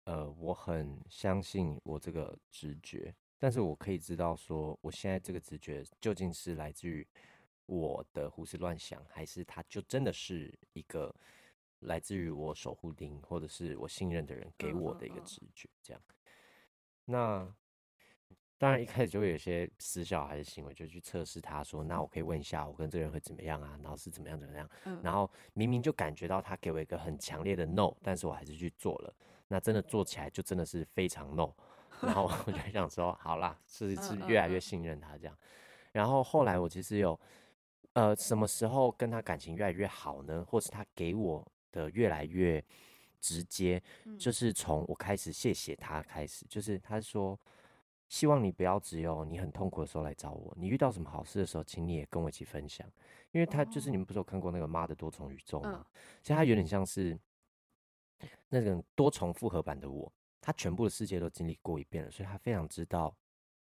[0.06, 7.08] 嗯、呃，我很相信我这个直觉，但是我可以知道说，我现在这个直觉究竟是来自于
[7.68, 11.14] 我的胡思乱想，还是它就真的是一个
[11.82, 16.02] 来自于我守护灵或者是我信任的人给我的一个直觉，这样。
[17.10, 17.48] 那
[18.58, 23.80] 当然一开始就会有些死小孩的行为，就去测试他说，那我可以问一下，我跟这个人会怎么样啊？
[23.82, 24.70] 然后是怎么样怎么样？
[24.86, 29.14] 嗯、然后明明就感觉到他给我一个很强烈的 no，但是我还是去做了。
[29.48, 31.54] 那真的做起来就真的是非常 no。
[32.02, 35.38] 然后 我就想说，好啦，是是越来越信任他这样。
[35.94, 37.20] 然后后来我其实有，
[37.94, 40.44] 呃，什么时候跟他感情越来越好呢？
[40.48, 42.64] 或是他给我的越来越
[43.28, 43.82] 直接，
[44.18, 47.38] 就是从我开始谢谢他开始，就是他说。
[48.10, 52.90] 希望你不要只有你很痛苦的时候来找我，你遇到什么好事的时候，请你也跟我一起分享。
[53.34, 55.86] 因为他就是你们不是有看过那个《妈的多重宇宙》吗？
[56.22, 57.20] 其实他有点像是
[58.48, 60.10] 那种多重复合版的我，
[60.40, 63.14] 他全部的世界都经历过一遍了，所以他非常知道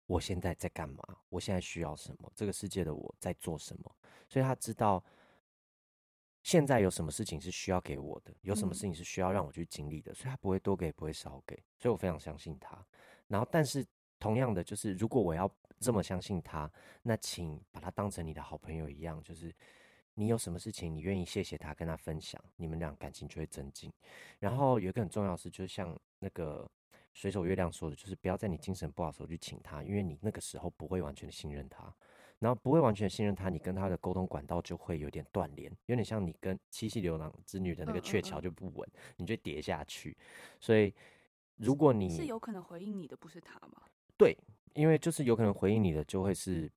[0.07, 3.97] 我现在在干嘛，我现在需要什么，这个世界的我在做什么，
[4.31, 5.05] 所以他知道
[6.43, 12.85] 现在有什么事情是需要给我的，有什么事情是需要让我去经历的，所以他不会多给，不会少给，所以我非常相信他。
[13.29, 13.87] 然后，但是。
[14.19, 16.71] 同样的，就是如果我要这么相信他，
[17.03, 19.53] 那请把他当成你的好朋友一样，就是
[20.15, 23.93] 你有什么事情，你愿意谢谢他，跟他分享，你们俩感情就会增进。
[24.39, 26.71] 然后有一个很重要的事，就像那个
[27.13, 31.93] 水手月亮说的，就是不要在你精神不好的时候去请他，因为你那个时候不会完全的信任他，
[32.43, 40.17] 然后不会完全信任他，你跟他的沟通管道就会有点断联，有点像你跟七夕牛郎织女的那个鹊桥就不稳，你就跌下去。
[40.59, 40.93] 所以
[41.55, 43.83] 如果你是有可能回应你的，不是他吗？
[44.19, 44.37] 对，
[44.75, 46.69] 因为就是有可能回应你的就会是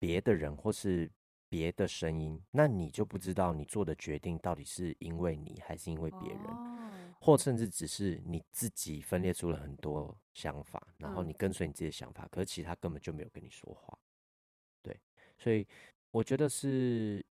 [0.00, 1.08] 别的人或是
[1.48, 6.40] 别的声音，那你就不知道你做的决定到底是因为你还是因为别人，
[7.20, 13.96] 或甚至只是你自己分裂出了很多想法，然后你跟随你自己的想法，可是其他根本就没有跟你说话。
[15.42, 15.66] 对，所以
[16.10, 17.24] 我觉得是。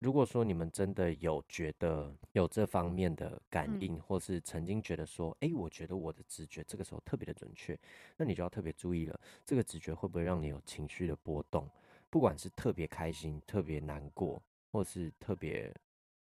[0.00, 7.78] 如果说你们真的有觉得有这方面的感应，或是曾经觉得说，哎，我觉得我的直觉这个时候特别的准确，
[8.18, 9.18] 那你就要特别注意了。
[9.46, 11.66] 这个直觉会不会让你有情绪的波动？
[12.10, 15.74] 不管是特别开心、特别难过，或是特别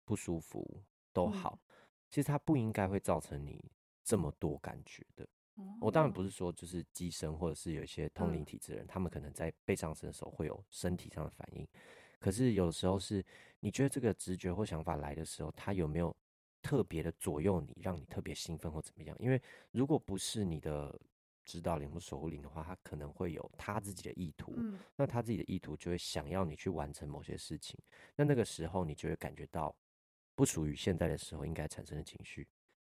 [0.06, 0.82] 不舒服
[1.13, 1.60] 都好，
[2.10, 3.63] 其实它不应该会造成你
[4.04, 5.28] 这么多感觉的。
[5.79, 11.67] 我当然不是说就是机身，或者是有一些通灵体质的人，他们可能在被上身的时候会有身体上的反应。
[12.19, 13.23] 可是有时候是，
[13.59, 16.15] 你觉得这个直觉或想法来的时候，它有没有
[16.61, 19.15] 特别的左右你，让你特别兴奋或怎么样？
[19.19, 19.41] 因为
[19.71, 20.99] 如果不是你的
[21.45, 24.53] 指导灵或守护灵的话，他可能会有他自己的意图。
[24.57, 27.79] 嗯，那他自己的意图就会想要你去完成某些事情。
[28.15, 29.75] 那那个时候你就会感觉到
[30.35, 32.47] 不属于现在的时候应该产生的情绪。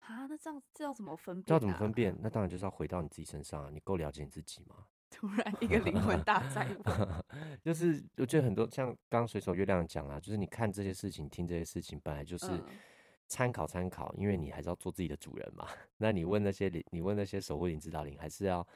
[0.01, 1.47] 啊，那这样这要怎么分辨啊？
[1.47, 2.17] 这要怎么分辨？
[2.23, 3.71] 那当然就是要回到你自己身上啊！
[3.73, 4.87] 你够了解你自己吗？
[5.11, 7.25] 突然一个灵魂大灾问，
[7.65, 12.63] 就是我觉得很多像刚刚水手月亮讲啊，就是你看这些事情、听这些事情，本来就是
[13.27, 15.67] 参考参考，因为你还是要做自己的主人嘛。
[15.97, 18.67] 那你问那些灵，你问那些守护灵、指导灵，还是要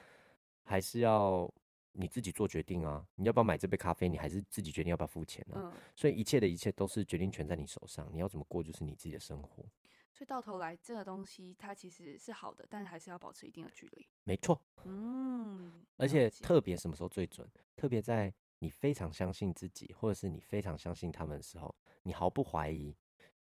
[0.65, 1.53] 还是要
[1.93, 3.07] 你自己做决定啊？
[3.17, 4.09] 你要不要买这杯咖啡？
[4.09, 5.61] 你还是自己决定要不要付钱呢？
[5.61, 5.73] 啊？
[5.95, 9.63] 所以一切的一切都是决定权在你手上，你要怎么过就是你自己的生活。
[10.13, 14.07] 所以到头来，这个东西它其实是好的，但还是要保持一定的距离。
[14.25, 17.49] 没错，嗯，而且特别什么时候最准？
[17.75, 22.95] 特别在你非常相信自己，或者是你非常相信他们的时候，你毫不怀疑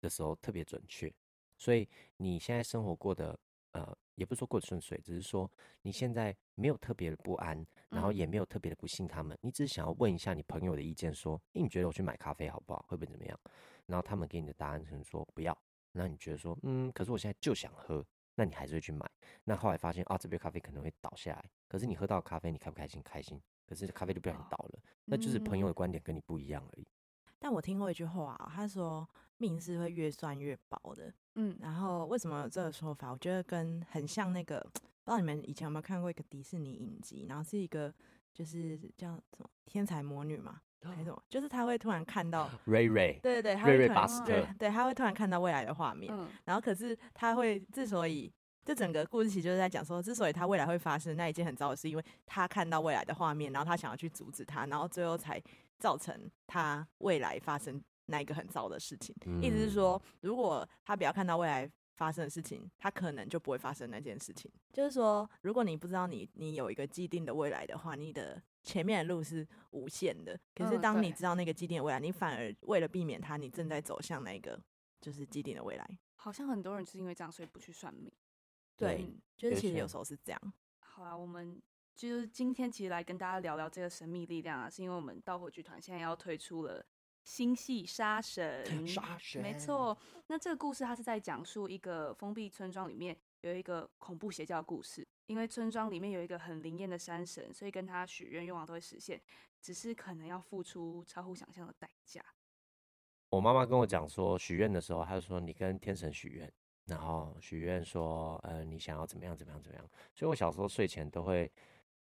[0.00, 1.12] 的时候，特别准确。
[1.56, 3.36] 所以你现在生活过得，
[3.72, 5.50] 呃，也不是说过得顺遂，只是说
[5.82, 12.84] 你现在没有特别的不安，然后也没有特别的不信他们，你只是想要问一下你朋友的意见，说，诶，你觉得我去买咖啡好不好？
[12.86, 13.40] 会不会怎么样？
[13.86, 15.56] 然后他们给你的答案可能说不要。
[15.92, 19.10] 那你觉得说，嗯，可是我现在就想喝，那你还是会去买。
[19.44, 21.50] 那后来发现啊，这杯咖啡可能会倒下来。
[21.66, 23.02] 可是你喝到咖啡，你开不开心？
[23.02, 23.40] 开心。
[23.66, 26.86] 可是咖啡就不小心倒了，那就是朋友的观点跟你不一样而已。
[27.38, 31.12] 但我听过一句话，他说命是会越算越薄的。
[31.34, 33.10] 嗯，然后为什么有这个说法？
[33.10, 37.94] 我觉得跟很像那个，不知道你们以前有没有看过一个迪士尼影集，然后是一个
[38.32, 40.62] 就是叫什么天才魔女嘛。
[40.82, 48.32] 还是就是他会突然看到瑞瑞，对对对，瑞瑞巴斯特，对对，他会突然看到未来的画面，嗯，然后可是他会之所以
[48.64, 55.42] 这整个故事其实就是在讲说，之所以他未来会发生那一件很糟的事，因为他看到未来的画面，然后他想要去阻止他，然后最后才
[55.78, 56.14] 造成
[56.46, 59.14] 他未来发生那一个很糟的事情。
[59.26, 64.48] 嗯，意思是说，如果他不要看到未来发生的事情，它可能就不会发生那件事情。
[64.72, 70.38] 就是说，如果你不知道你你有一个既定的未来的话，你的前面的路是无限的。
[70.54, 74.58] 可是当你知道那个既定的未来，你反而为了避免它，你正在走向那个
[75.00, 75.98] 就是既定的未来。
[76.14, 78.12] 好像很多人是因为这样，所以不去算命。
[78.76, 80.40] 对，就是其实有时候是这样。
[80.78, 81.60] 好啊，我们
[81.96, 86.86] 就是今天其实来跟大家聊聊这个神秘力量啊，是因为我们盗火剧团现在要推出了。
[87.28, 89.96] 星系杀神，杀神，没错。
[90.28, 99.20] 那这个故事它是在讲述一个封闭村庄里面有一个恐怖邪教的故事，因为村庄里面有一个很灵验的山神，所以跟他许愿愿望都会实现，
[99.60, 102.24] 只是可能要付出超乎想象的代价。
[103.28, 106.50] 我妈妈跟我讲说，许愿的时候，她就说你跟天神许愿，
[106.86, 109.86] 然后许愿说，呃，你想要怎么样怎么样怎么样。
[110.14, 111.52] 所以我小时候睡前都会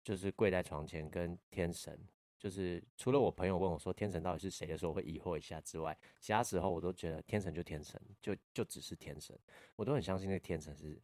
[0.03, 1.99] 就是跪在床前跟天神，
[2.45, 9.35] 就是除了我朋友问我说天神到底是谁的时候，我会疑惑一下之外，其他时候我都觉得天神就天神，就就只是天神，
[9.75, 10.95] 我都很相信那个天神是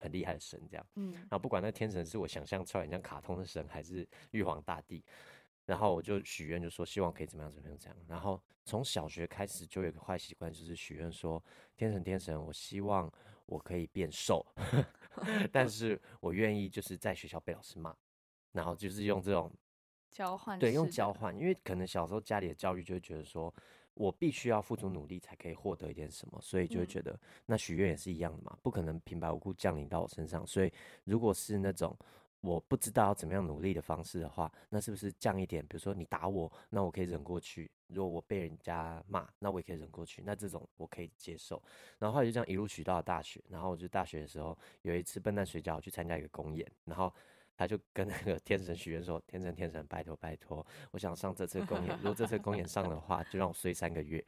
[0.00, 0.84] 很厉害的神这样。
[0.96, 5.04] 嗯，然后不管那天神是我想象出来像卡通的神，还是玉皇大帝。
[5.66, 7.96] 然后我就许愿，就说希望可以怎么样怎么样这样。
[8.08, 11.40] 然后从小学开始就有个坏习惯，就是许愿说
[11.76, 13.08] 天神天神，我希望
[13.46, 14.44] 我可以变瘦，
[15.52, 17.96] 但是我愿意就是在学校被老师骂，
[18.50, 19.48] 然后就是用这种
[20.10, 23.52] 交换，对，用交换，因为可能小时候家里的教育就会觉得说
[23.94, 30.46] 我必须要付出努力才可以获得一点什么，所以就会觉得那许愿也是一样的嘛，不可能平白无故降临到我身上。
[30.46, 30.72] 所以
[31.04, 31.96] 如果是那种。
[32.40, 35.60] 我不知道要怎么样努力的方式的话，那是不是降一点？
[35.66, 40.22] 比如说你打我，那我可以忍过去；如果我被人家骂，那我也可以忍过去。
[40.24, 41.60] 那这种我可以接受。
[41.98, 43.42] 然后后来就这样一路许到了大学。
[43.48, 47.12] 然后我就大学的时候有一次笨蛋水饺我去参加一个公演，然后
[47.58, 51.96] 他就跟那个天神许愿说：“天神天神，拜托拜托，我想上这次公演。
[51.96, 54.24] 如果这次公演上的话，就让我睡三个月。”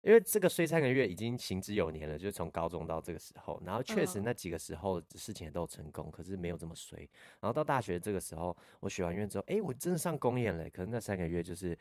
[0.00, 6.98] 因为这个睡三个月已经行之有年了，就是从高中到这个时候，然后确实那几个时候事情也都有成功，可是没有这么衰。
[7.40, 10.70] 然后到大学这个时候，我许完愿之后，哎，我真的上公演了。
[10.70, 11.76] 可是那三个月就是，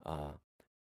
[0.00, 0.38] 呃，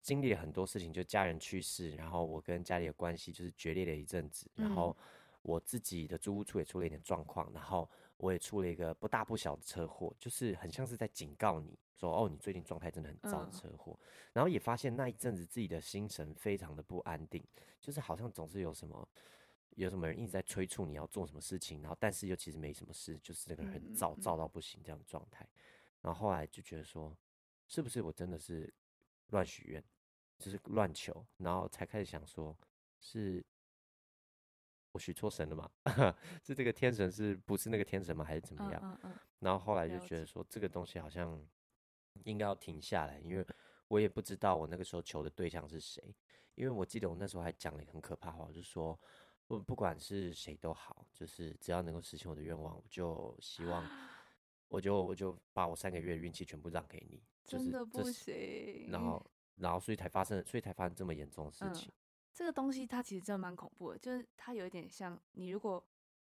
[0.00, 4.96] 经历了很多事情，就家人去世，然后我跟家里的关系就是决裂了一阵子，然后
[5.42, 7.88] 我自己的租屋处也出了一点状况，然后。
[8.22, 13.98] 我也出了一个不大不小的车祸，就是很像是在警告你说，哦，你最近状态真的很糟的车祸。
[14.32, 17.44] 然后也发现那一阵子自己的心神非常的不安定，
[17.80, 19.08] 就是好像总是有什么
[19.70, 25.44] 有什么人一直在催促你要做什么事情，然后但是又其实没什么事，就是这个人很躁躁到不行这样的状态。
[26.00, 27.12] 然后后来就觉得说，
[27.66, 28.72] 是不是我真的是
[29.30, 29.82] 乱许愿，
[30.38, 32.56] 就是乱求，然后才开始想说，
[33.00, 33.44] 是。
[34.92, 35.70] 我许错神了吗？
[36.44, 38.24] 是这个天神是不是那个天神吗？
[38.24, 38.80] 还是怎么样？
[38.84, 41.42] 嗯嗯嗯、然后后来就觉得说这个东西好像
[42.24, 43.46] 应该要停下来，因为
[43.88, 46.14] 我也不知道我那个时候求的对象是谁。
[46.54, 48.98] 因为我记得我那时候还讲了一个很可怕的话，就是说
[49.46, 53.82] 不不管是谁都好，就是只要能够实现我的愿望，我就希望
[54.68, 57.22] 我就我就把我三个月运气全部让给你。
[57.44, 58.90] 就是、真的不行。
[58.90, 59.26] 然后
[59.56, 61.90] 然后所以才发生，所以才发生这么严重的事情。
[62.42, 65.82] 嗯这个东西它其实真的蛮恐怖的，就是它有一点像你如果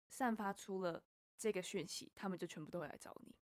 [0.09, 1.03] 散发出了
[1.37, 3.35] 这个讯息，他们就全部都会来找你。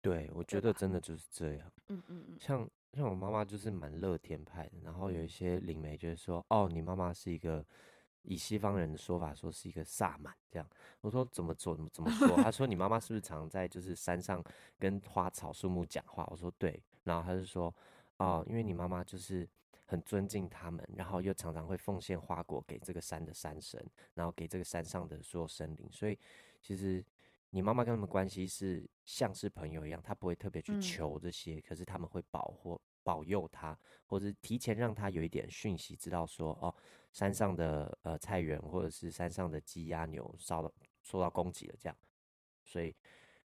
[0.00, 1.70] 对，我觉得真的就是这样。
[1.88, 2.36] 嗯嗯嗯。
[2.40, 7.62] 像像我妈妈就是蛮乐天派的，然后有一些灵媒就是说，哦，你妈妈是一个
[8.22, 10.66] 以西方人的说法说是一个萨满这样。
[11.02, 12.34] 我说怎么做怎么怎么说？
[12.42, 14.42] 他说你妈妈是不是常在就是山上
[14.78, 16.26] 跟花草树木讲话？
[16.30, 16.82] 我说对。
[17.02, 17.74] 然后他就说，
[18.18, 19.48] 哦，因为你妈妈就是。
[19.86, 23.78] 很尊敬他们，然后又常常会奉献花果给这个山的山神，
[24.14, 25.86] 然后给这个山上的所有生灵。
[25.92, 26.18] 所以，
[26.62, 27.04] 其实
[27.50, 36.74] 你妈妈跟他们关系是像是朋友一样，她不会特别去求这些，嗯、可是他们会保护、保佑他，或者提前让他有一点讯息，知道说哦，
[37.12, 40.72] 山上的呃菜园或者是山上的鸡鸭牛烧了
[41.02, 41.96] 受到攻击了这样。
[42.64, 42.96] 所以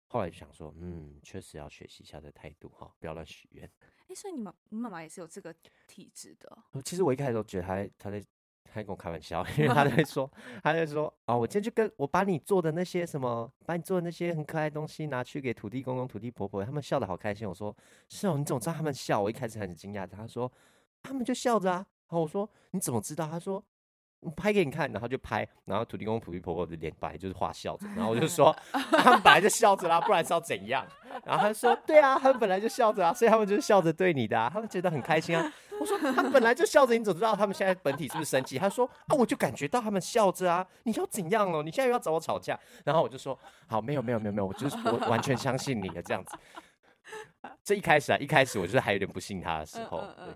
[0.07, 3.69] 后来就想说，嗯，确实要学习一下这态度哈，不要乱许愿。
[4.09, 5.53] 哎，所以你妈你妈妈也是有这个
[5.87, 6.57] 体质的。
[6.83, 8.19] 其实我一开始都觉得她，她在
[8.63, 10.29] 她在跟我开玩笑，因为她在 说
[10.63, 17.47] 她在说啊、哦，我今天就跟我把你做的那些什么，把你做的那些很可爱的东西拿去给土地公公、土地婆婆，他们笑的好开心。
[17.47, 17.75] 我说
[18.09, 19.21] 是哦，你怎么知道他们笑？
[19.21, 20.51] 我一开始很惊讶，他说
[21.03, 21.85] 他们就笑着啊。
[22.07, 23.27] 然后我说你怎么知道？
[23.27, 23.63] 他说。
[24.21, 30.85] 我拍给你看，然后就拍，然后土地公、土地婆婆的脸本来就是画笑着，然后我就说 他们本来就笑着啦，不然是要怎样？
[31.25, 35.51] 然后他说对啊，他们本来就笑着啊，所以他们就是笑着对你的啊，他们觉得很开心啊。
[35.79, 38.59] 我说他们本来就笑着，你怎么知道他们现在本体是不是生气？
[38.59, 41.63] 他说啊，我就感觉到他们笑着啊，你要怎样哦？
[41.63, 42.59] 你现在又要找我吵架？
[42.83, 46.37] 然后我就说好，没有没有没有没有，我就是我完全相信你的这样子。
[47.63, 50.01] 这一开始啊，一开始我就是还有点不信他的时候。
[50.17, 50.33] 对，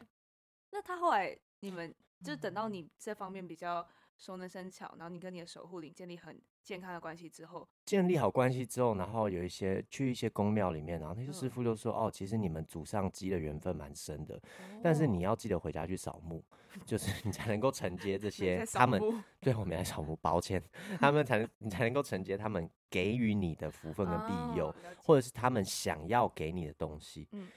[0.71, 1.93] 那他后来你们？
[2.23, 3.85] 就等到你这方面比较
[4.17, 16.43] 熟能生巧，然后你跟你的守护灵建立很健康的关系之后，建立好关系之后，然后有一些去一些宫庙里面，然后那些师傅就说：“嗯、哦，其实你们祖上积的缘分蛮深的，哦、但是你要记得回家去扫墓，
[16.85, 19.01] 就是你才能够承接这些他们。
[19.41, 20.63] 对，我们来扫墓，抱歉，
[20.99, 27.27] 他们才能你才能够承接他们给予你的福分跟庇佑，哦、或者是他们想要给你的东西。
[27.31, 27.49] 嗯，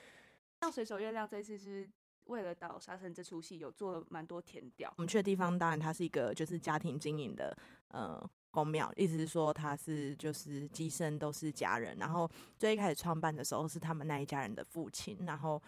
[0.62, 1.88] 像水手月亮这次是。
[2.27, 4.93] 为了导杀神这出戏，有做了蛮多填调。
[4.97, 7.57] 我们去的地方，当然它是一个就是家庭经营的
[7.89, 11.97] 呃宫庙，意思是说他是就是机身都是家人。
[11.99, 15.62] 然后最一开始创办的时候是他们那一家人的父亲，然后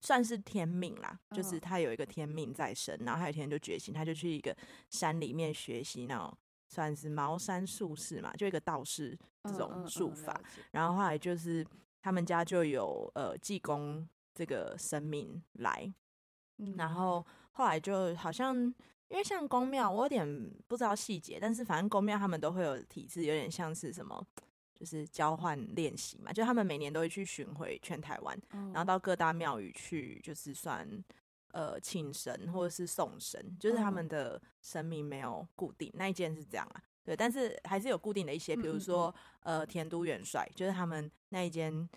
[0.00, 4.54] 算是天命啦，就是他有一个天命在身，然后他有一天就觉醒，他就去一个
[4.90, 6.36] 山里面学习那种
[6.68, 10.38] 算是茅山术士嘛，就一个道士这种术法。
[10.72, 11.64] 然后后来就是
[12.02, 15.92] 他们家就有呃济公这个神明来，
[16.76, 18.74] 然后后来就好像。
[19.08, 20.26] 因为像宫庙，我有点
[20.66, 24.26] 不知道细节，但是反正宫庙他们都会有体制，有点像是什么，
[24.74, 30.88] 就是交换练习嘛，就他们每年都会去巡回全台湾，然后到各大庙宇去，就是算
[31.52, 41.88] 呃请神或者是送神，就是他们的神明没有固定，那一件是这样啊，对，但是还是有固定的一些，比如说呃田都元帅，就是他们那一间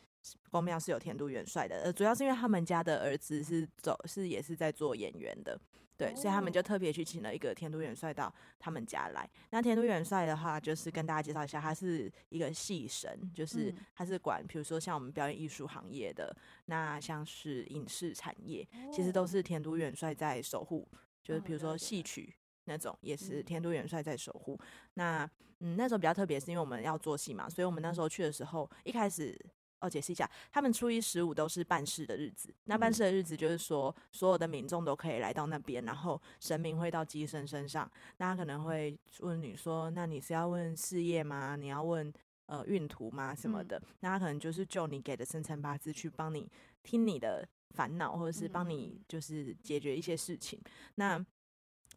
[0.50, 5.60] 宫庙是有田都元帅的，呃，主要是因为他们家的儿子是走是也是在做演员的。
[5.98, 9.28] 对，所以他们就特别去请了一个田都元帅到他们家来。
[9.50, 16.32] 那田都元帅的话，就是跟大家介绍一下，他是一个戏神，就是他是管，比如说像我们表演艺术行业的，
[16.66, 18.64] 那像是影视产业，
[18.94, 20.88] 其实都是田都元帅在守护。
[21.24, 22.32] 就是比如说戏曲
[22.66, 24.56] 那种，也是天都元帅在守护。
[24.94, 25.28] 那
[25.62, 29.36] 嗯，那时候比较特别，是因为我们要做戏嘛，所以我们那时候去的时候，一开始。
[29.80, 32.54] 哦，解释一下，他们初一十五都是办事的日子。
[32.66, 37.90] 那办事的日子就是说，所有的民众都可以来到那边，然后神明会到鸡身身上。
[38.18, 41.56] 那他可能会问你说：“那你是要问事业吗？
[41.56, 42.12] 你要问
[42.48, 43.36] 呃运途吗？
[43.36, 46.50] 什么的？”那他可能就是就你给的生辰八字去帮你
[46.82, 50.60] 听你的烦恼，或者是帮你就是解决一些事情。
[50.96, 51.24] 那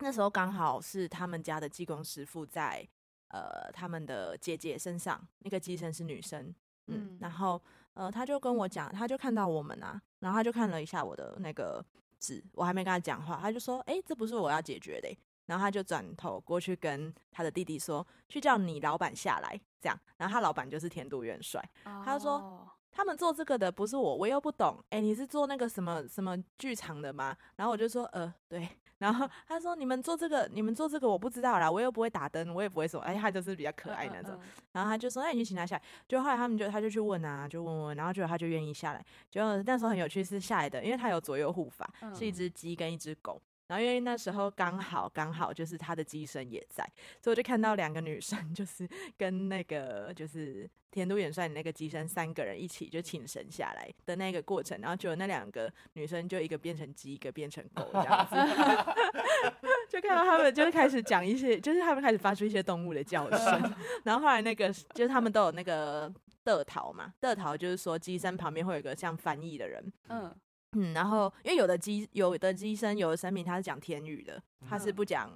[0.00, 2.86] 那时候刚好是他们家的济公师傅在
[3.28, 6.54] 呃他们的姐姐身上，那个乩身是女生。
[6.90, 7.60] 嗯，然后
[7.94, 11.84] 呃，他就跟我讲，他就看到我们啊，然后他就看了一下我的那个
[12.18, 15.08] 纸，我还没跟他讲话，他就说：“哎，这不是我要解决的。”
[15.46, 22.70] 然后他就转头过去跟他的弟弟说：“去叫你老板下来。”这样，然后他老板就是田都元帅，他就说
[23.00, 24.76] ：“他们做这个的不是我，我又不懂。
[24.90, 34.32] 哎，你是做那个什么什么剧场的吗？”然后我就说：“呃，对。”然后他说：“你们做这个，你们做这个我不知道啦，我又不会打灯，我也不会说，哎，他就是比较可爱那种。
[34.34, 39.02] 嗯嗯嗯”然后他就说：“那你去请他下来。”就后来他们就他就去问啊，就问问，然后就他就愿意下来。
[39.30, 43.40] 就那时候很有趣，是下来的，因为他有左右护法，是一只鸡跟一只狗。
[43.70, 46.84] 然后因为那时候刚好刚好就是他的机身也在，
[47.22, 58.34] 所以我就看到两个女生， 就是跟那个就是田都元帅那个机身三个人一起就请神下来的那个过程，然后就有那两个女生就一个变成鸡，一个变成狗这样子
[59.88, 66.12] 就看到他们就是开始讲一些，就是他们开始发出一些动物的叫声，然后后来那个就是他们都有那个
[66.42, 70.34] 得桃嘛，得桃就是说机身旁边会有一个像翻译的人，嗯。
[70.72, 75.30] 嗯，然后因为有的乩有的乩身有的神明他是讲天语的，他是不讲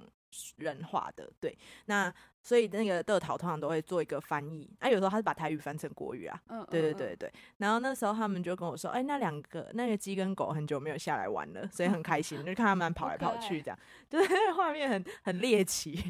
[0.57, 1.57] 人话的，对。
[1.85, 7.33] 那所以那个得桃通常都会做一个翻译，啊，有时候他是把台语翻成国语啊，嗯，对对对对。
[7.57, 16.01] 然后那时候他们就跟我说，哎，那两个那个鸡跟狗很久没有下来玩了，所以很开心，就看他们跑来跑去这样，就是画面很很猎奇，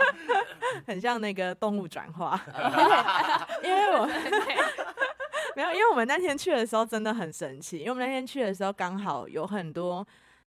[0.86, 2.40] 很像那个动物转化
[3.62, 4.08] 因为我。
[5.56, 10.06] 没有，因为我们那天去的时候真的很神奇，因为我们那天去的时候刚好有很多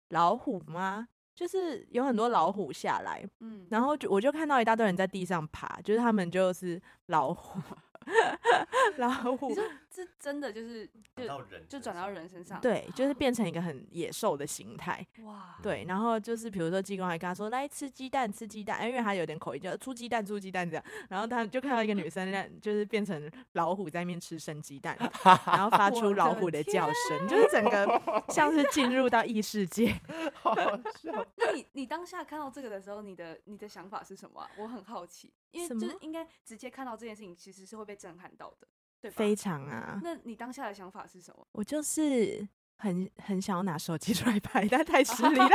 [0.10, 1.08] 老虎吗？
[1.34, 7.60] 就是有很多老虎下来，嗯，然后就我就看到一大堆人在地上爬，就是他们就是老虎。
[8.98, 9.54] 老虎，
[10.00, 11.24] 这这真的就是就
[11.68, 15.06] 就转到人身上，对，就是变成一个很野兽的形态。
[15.24, 20.86] 哇，对，然后就是比如说济公还跟他说来吃鸡蛋，吃鸡蛋，因为他有点口音，叫出鸡蛋，出鸡蛋这样。
[21.10, 24.98] 然后他就看到一个女生，就是变成老虎在那边吃生鸡蛋，
[25.46, 29.94] 然后发出老虎的叫声，就是整个 像是进入到异世界。
[30.34, 31.26] 好好笑。
[31.36, 34.50] 那你你当下看到这个的时候，你的你的想法是什么啊？
[34.58, 38.68] 我很好奇，因为就是应该直接看到这件事情，其实是会被震撼到的。
[39.02, 40.00] 对，非常啊！
[40.04, 41.48] 那你当下的想法是什么？
[41.54, 42.46] 我就是
[42.76, 45.50] 很很想要拿手机 出来拍，但太失礼 了，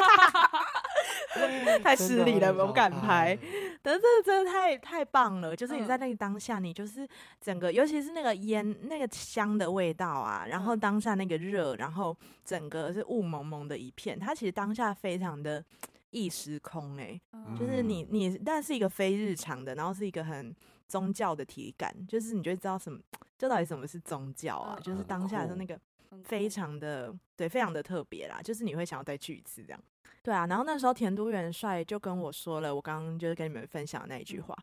[1.83, 3.39] 太失礼了，我不敢拍。
[3.83, 7.07] 但是这真的太太棒了，就是你在那个当下，你就是
[7.39, 15.63] 整个，尤其是那个烟、那个香的味道啊，然后当下那个热，然后整个是雾蒙蒙的一片，它其实当下非常的
[16.09, 20.57] 异时空哎、欸，就是你你，但是一个非日常的，然后是一个很。
[20.89, 23.01] 宗教的体感，就是你就知道什么，
[23.37, 24.76] 这到底什么是宗教啊？
[24.78, 25.78] 嗯、就是当下的那个
[26.22, 28.41] 非常的对，非常的特别啦。
[28.43, 29.80] 就是你会想要再去一次这样。
[30.22, 34.57] 对啊，然后那时候田都元帅就跟我说了，我刚刚就是跟你们分享的那一句话，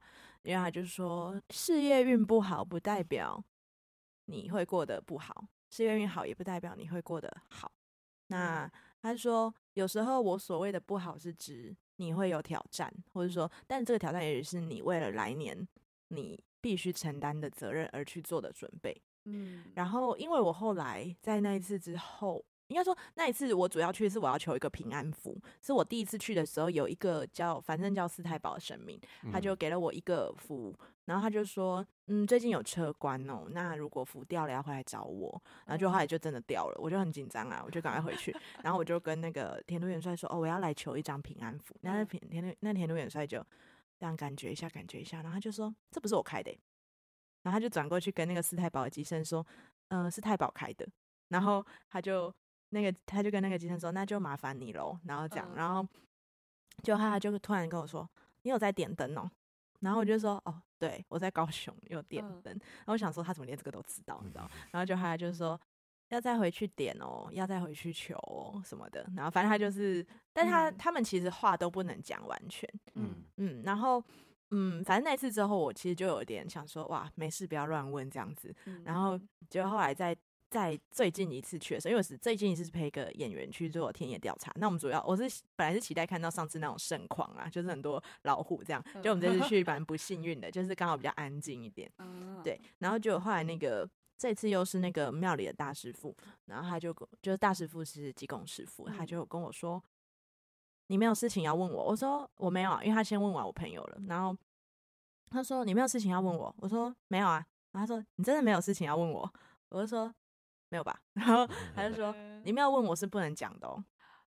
[0.43, 3.43] 因为他就是说事业运不好，不代表
[4.25, 5.33] 你会过得不好；
[5.69, 7.71] 事业运好，也不代表你会过得好。
[8.27, 11.75] 那他说，有时候我所谓的不好，是指。
[11.97, 15.55] 你会有挑战，或者说，但这个挑战也是你为了来年
[16.11, 18.95] 你必须承担的责任而去做的准备。
[19.25, 22.45] 嗯，然后因为我后来在那一次之后。
[22.67, 28.97] 应该说那一次我主要去的是我要求一个平安符，是我第一次去的时候有一个叫反正叫四太保的神明，
[29.29, 38.33] 他就给了我一个符，然后他就说，嗯，最近有车关哦，那如果符掉了要回来找我，然后就后来就真的掉了，我就很紧张啊，我就赶快回去，
[38.63, 43.45] 然后我就跟那个田都元帅说，哦，我要来求一张平安符，那田田那田都元帅就
[44.01, 46.51] 这样感觉一下感觉一下，然后他就说这不是我开的，
[47.43, 49.45] 然后他就转过去跟那个四太保的机身说，
[49.89, 50.89] 嗯，是太保开的，
[51.27, 52.33] 然后他就。
[52.73, 54.97] 那个他就跟那个机身说，那就麻烦你喽。
[55.03, 55.85] 然后讲，嗯、然后
[56.81, 58.09] 就他就突然跟我说，
[58.43, 59.29] 你有在点灯哦？
[59.81, 62.53] 然后我就说，哦，对，我在高雄有点灯。
[62.55, 64.21] 嗯、然后我想说，他怎么连这个都知道？
[64.23, 64.49] 你知道？
[64.71, 65.59] 然后就他就说，
[66.11, 69.05] 要再回去点哦，要再回去求哦什么的。
[69.15, 72.69] 然后反正他就是，但他、嗯、他们其实话都不能讲完全。
[72.93, 73.61] 嗯嗯。
[73.65, 74.03] 然后
[74.51, 78.55] 嗯，反正那次之后，我其实就有点想说，哇，没事，不要乱问这样子。
[78.65, 80.15] 嗯、然后就后来在。
[80.51, 84.51] 在最近一次去的时候，因为我是最近一次是陪一个演员去做田野调查。
[84.57, 85.23] 那我们主要我是
[85.55, 88.83] 本来是期待看到上次那种盛况啊，就是很多老虎这样。
[89.01, 91.89] 就我们这次去蛮不幸运的，就是刚好比较安静一点。
[92.43, 93.89] 对，然后就后来那个
[94.21, 96.15] 这次又是那个庙里的大师傅，
[96.45, 96.93] 然后他就
[97.23, 99.83] 就是大师傅是济公师傅，他就跟我说
[100.85, 104.37] ：“你没有事情要问我？”我说：“我没有啊，因为他先问完我朋友了。”然后
[105.31, 107.43] 他说：“你没有事情要问我？”我说：“没有啊。”
[107.73, 109.33] 然后他说：“你真的没有事情要问我？”
[109.69, 110.13] 我就说。
[110.69, 110.97] 没有吧？
[111.11, 111.45] 然后
[111.75, 112.15] 他就说
[112.45, 113.83] ：“你们要问我是不能讲的哦。”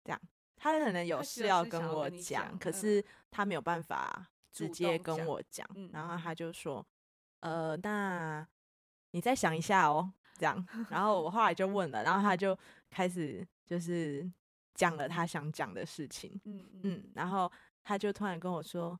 [0.05, 0.21] 这样，
[0.55, 5.67] 他可能有事要跟我讲，可是他没有办法直接跟我讲。
[5.91, 6.85] 然后他就说
[7.41, 8.47] ：“呃，那
[9.11, 12.57] 你再想一下哦。”这样，然后我后来就问了，然后他就
[12.89, 14.29] 开始就是
[14.73, 16.39] 讲了他想讲的事情。
[16.45, 17.51] 嗯嗯，然后
[17.83, 18.97] 他就突然跟我说：“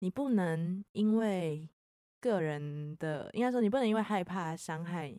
[0.00, 1.68] 你不能因为
[2.20, 5.14] 个人的，应该说你不能因为害怕伤害。”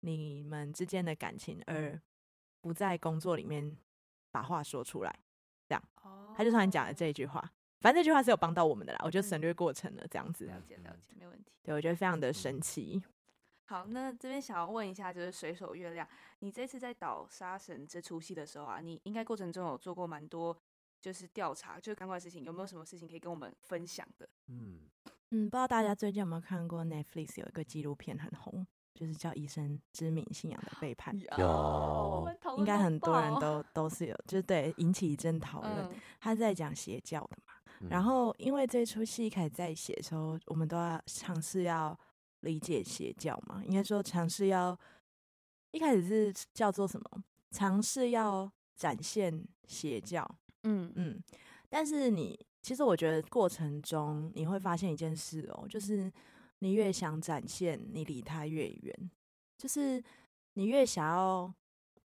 [0.00, 1.98] 你们之间的感情，而
[2.60, 3.74] 不在工作里面
[4.30, 5.18] 把话说出来，
[5.66, 5.82] 这样，
[6.36, 7.40] 他就突然讲了这一句话。
[7.80, 10.44] 反正这句话是有帮到我们的啦，我就省略过程了，这样子。
[10.44, 11.52] 了解了解，没问题。
[11.62, 13.02] 对，我觉得非常的神奇。
[13.66, 16.06] 好，那这边想要问一下，就是水手月亮，
[16.40, 20.56] 你这次在导杀神这出戏的时候啊，你应该过程中有做过蛮多
[21.00, 24.28] 就是调查，就是相关的事情，有没有什么事情可以跟我们分享的？
[24.48, 24.80] 嗯
[25.30, 28.66] 嗯，不知道大家最近有没有看过 Netflix 有一个纪录片很红。
[28.94, 35.90] 就是叫《以神之名：信仰的背叛》，有，应该很多人都 都是有，就是对引起一阵讨论。
[36.20, 41.98] 他在讲邪教的嘛，然后因为这出戏一开始在写的时候，我们都要尝试要
[42.44, 44.78] 理解邪教嘛，应该说尝试要
[45.72, 47.24] 一开始是叫做什么？
[47.50, 50.24] 尝试要展现邪教，
[50.62, 51.22] 嗯嗯。
[51.68, 56.12] 但是你其实我觉得过程中你会发现一件事哦，就是。
[56.60, 59.10] 你越想展现，你离他越远。
[59.58, 60.02] 就是
[60.54, 61.52] 你越想要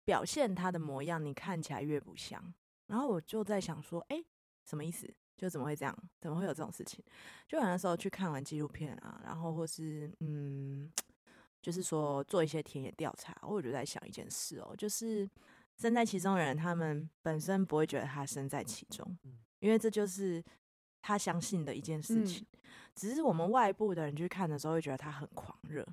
[0.05, 2.53] 表现他的模样，你看起来越不像。
[2.89, 4.25] 然后我就在想说，哎，
[4.65, 5.09] 什么意思？
[5.41, 5.97] 就怎么会这样？
[6.21, 7.03] 怎么会有这种事情？
[7.49, 10.93] 就有的时候去看完纪录片啊，然后或是嗯，
[11.63, 15.27] 就是说做一些田野调查，我就在想一件事哦，就是
[15.79, 19.19] 身在其中的人，他们本身不会觉得他身在其中，
[19.61, 20.45] 因为这就是
[21.01, 22.47] 他相信的一件事情。
[22.53, 22.59] 嗯
[22.95, 25.87] 只是我们外部的人去看的时候，会觉得他很狂热。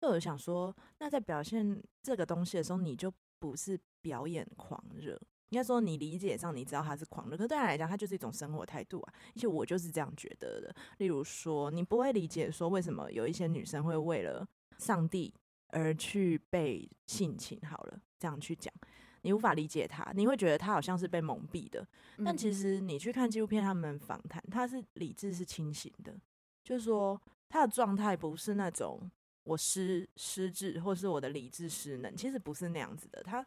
[0.00, 5.18] 就我想说，那在表现这个东西的时候，你就不是表演狂热。
[5.52, 9.12] 应该说，你理解上你知道他是狂热，可对他来讲，他就是一种生活态度啊。
[9.36, 10.74] 而且我就是这样觉得的。
[10.96, 14.48] 例如说，你不会理解说为什么有一些女生会为了
[14.78, 15.30] 上帝
[15.68, 17.60] 而去被性侵。
[17.68, 18.72] 好了，这样去讲，
[19.20, 21.86] 你无法理解他，你会觉得他好像是被蒙蔽的。
[22.24, 26.18] 但其实你去看纪录片，他们访谈，他是理智是清醒的。
[26.64, 28.98] 就是说，他的状态不是那种
[29.42, 33.22] 我失失智，或是我的理智失能，其实不是那样子的。
[33.22, 33.44] 他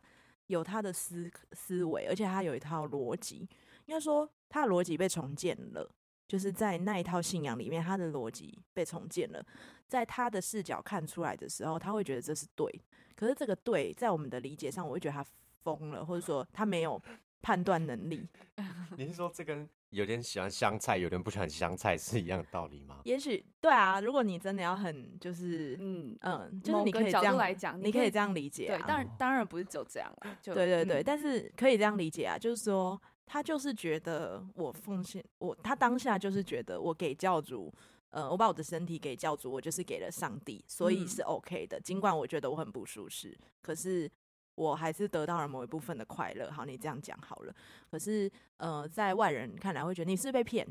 [0.48, 3.48] 有他的思思维，而且他有一套逻辑。
[3.86, 5.90] 应该说，他的逻辑被重建了，
[6.28, 9.46] 就是在那一套信仰里面，他的逻辑被重建了。
[9.88, 12.82] 在他的视角看出来的时候，他会觉得这是对。
[13.16, 15.24] 可是这个对，在我们的理解上，我会觉得他
[15.64, 17.02] 疯了，或者说他没有
[17.42, 18.28] 判断能力。
[18.98, 19.70] 你是说这跟？
[19.92, 23.00] 有点喜欢香菜，有点不喜欢香菜，是一样的道理吗？
[23.06, 24.02] 也许对啊。
[24.02, 28.78] 如果你真的要很就是嗯嗯，就是你可以这样来讲，你可以这样理解、啊。
[28.78, 30.38] 对，当然当然不是只有这样了。
[30.42, 37.74] 就对对对，嗯、但是可以这样理解啊，就是说他就是觉得我奉献我，他当下就是觉得我给教主，
[38.10, 41.80] 呃，我把我的身体给教主，我就是给了上帝，所以是 OK 的。
[41.80, 44.10] 尽管我觉得我很不舒适，可是
[44.56, 46.50] 我还是得到了某一部分的快乐。
[46.50, 47.54] 好，你这样讲好了。
[47.92, 50.66] 可是，呃，在外人看来会觉得你是被骗，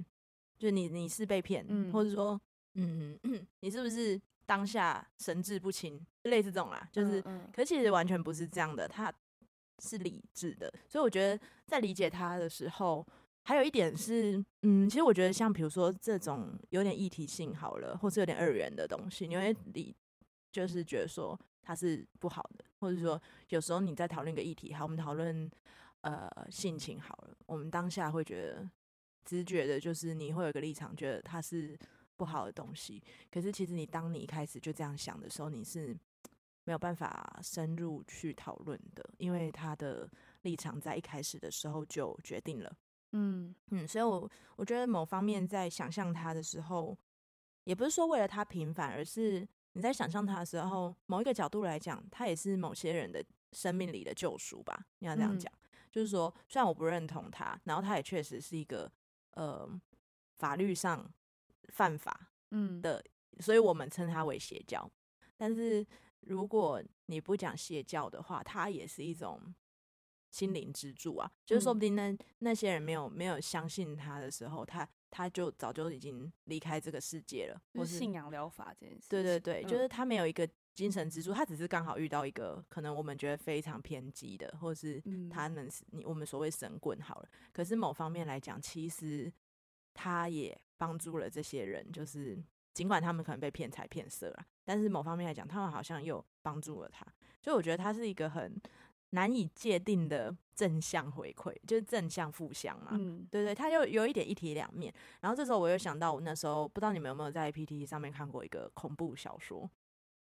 [0.58, 2.40] 就你你是被骗，嗯，或者说，
[2.74, 3.18] 嗯，
[3.60, 6.88] 你是不是当下神志不清，类似这种啦。
[6.90, 9.12] 就是，嗯嗯，可是其实完全不是这样的，他
[9.82, 10.72] 是理智的。
[10.88, 13.06] 所以我觉得在理解他的时候，
[13.42, 19.94] 还有一点是，嗯，其实我觉得像比如说这种有点议题性好了，或是有点二元的东西，你会理
[20.50, 25.50] 就是觉得说它是不好的，或者说有时候你在讨论一个议题，好，我们讨论
[26.02, 28.70] 呃性情好了，我们当下会觉得
[29.24, 31.78] 直觉的就是你会有一个立场，觉得它是
[32.16, 33.02] 不好的东西。
[33.30, 35.96] 可是其实你当你一开始就这样想的时候，你是
[36.64, 40.08] 没有办法深入去讨论的，因为他的
[40.42, 42.76] 立场在一开始的时候就决定了。
[43.12, 46.96] 嗯嗯，所以我我觉得某方面在想象他的时候，
[47.64, 54.86] 也不是说为了他平反，而是你在想象他的时候，某一个角度来讲，他也是某些人的生命里的救赎吧。
[54.98, 58.90] 你要这样讲，嗯、就是说，虽然我不认同他，然后他也确实是一个
[59.34, 59.68] 呃
[60.36, 61.08] 法律上
[61.68, 64.90] 犯法嗯的，嗯，所以我们称他为邪教。
[65.36, 65.86] 但是
[66.20, 69.54] 如果你不讲邪教的话，他也是一种。
[70.30, 74.84] 心灵支柱啊，就是说不定那、嗯、那些人没有没有相信他的时候，他
[75.16, 77.62] 他就早就已经离开这个世界了。
[77.72, 85.00] 或是信仰疗法这件事，对对对，嗯、就是他没有一个精神支柱，他只是刚好遇到一个可能我们觉得非常偏激的，或是
[85.30, 87.28] 他能你我们所谓神棍好了。
[87.52, 89.32] 可是某方面来讲，其实
[89.92, 92.36] 他也帮助了这些人，就是
[92.72, 97.06] 尽管他们可能被骗财骗色了，但是某方面来讲，他们好像又帮助了他。
[97.40, 98.60] 所以我觉得他是一个很。
[99.14, 102.90] 难以界定的正向回馈，就是正向负向嘛。
[102.92, 104.92] 嗯，对对，它又有一点一体两面。
[105.20, 109.70] 然后这时候我又想到，我那时候不知道你们有没有在 PTT 上面看过一个恐怖小说，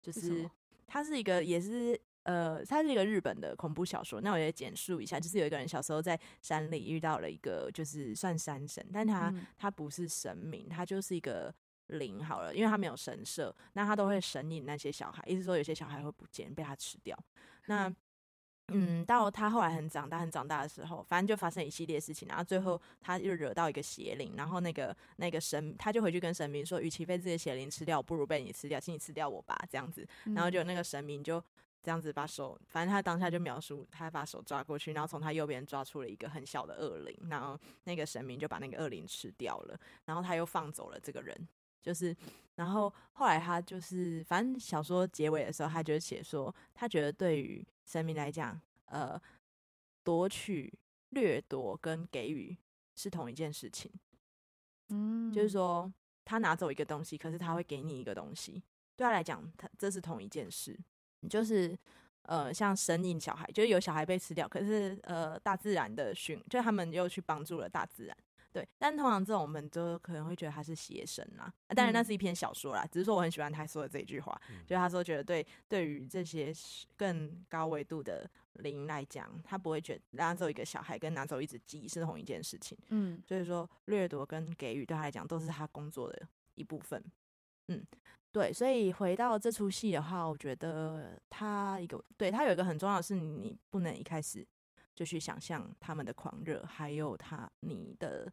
[0.03, 0.49] 就是
[0.87, 4.21] 它是一个也是呃，它是一个日本的恐怖小说。
[4.21, 11.55] 那我也简述一下，就是有一个人小时候在山里遇到了一个，就是算山神，但他、嗯、他不是神明，他就是一个
[11.89, 17.19] 灵好了，因为他没有神社，那他都会神隐那些小孩，意思说有些小孩会不见，被他吃掉。
[17.67, 17.93] 那、
[18.73, 30.07] 嗯嗯，到他后来很长大，很长大的时候，反正就发生一系列事情，然后最后他又惹到一个邪灵，然后那个那个神他就回去跟神明说，与其被这些邪灵吃掉，不如被你吃掉，请你吃掉我吧，这样子。
[30.35, 31.43] 然后就那个神明就
[31.83, 41.37] 这样子把手，反正他当下就描述，他把手抓过去，然后从他右边抓出了一个很小的恶灵，然后那个神明就把那个恶灵吃掉了，然后他又放走了这个人。
[41.83, 42.17] 就是，
[42.55, 49.21] 然后后来他就是，反正小说结尾的时候，他就写说，他觉得对于神明来讲，呃，
[50.05, 50.73] 夺取、
[51.11, 52.57] 掠夺跟给予
[52.95, 53.91] 是同一件事情。
[54.91, 55.93] 嗯，就是说，
[56.25, 58.63] 他拿走一个东西，可是他会给你一个东西，
[58.97, 60.79] 对他来讲，他这是同一件事。
[61.31, 61.79] 就是，
[62.23, 68.17] 呃，像神隐小孩，就是有小孩被吃掉，可是呃，大自然的寻，就他们又去帮助了大自然。
[68.53, 76.53] 对，但通常这种我们都可能会觉得他是邪神啦，当然那是一篇小说啦，只是说我很喜欢他说的这句话，嗯、就是他说觉得对对于这些
[76.95, 87.03] 更高维度的灵来讲，他不会觉得拿走一个小孩跟拿走一只鸡是同一件事情，嗯，所以说掠夺跟给予对他来讲都是他工作的一部分，
[87.69, 87.83] 嗯，
[88.33, 94.47] 对，所以回到这出戏的话，我觉得他一个对他有一个很重要的是，你不能一开始
[94.95, 98.31] 就去想象他们的狂热，还有他你的。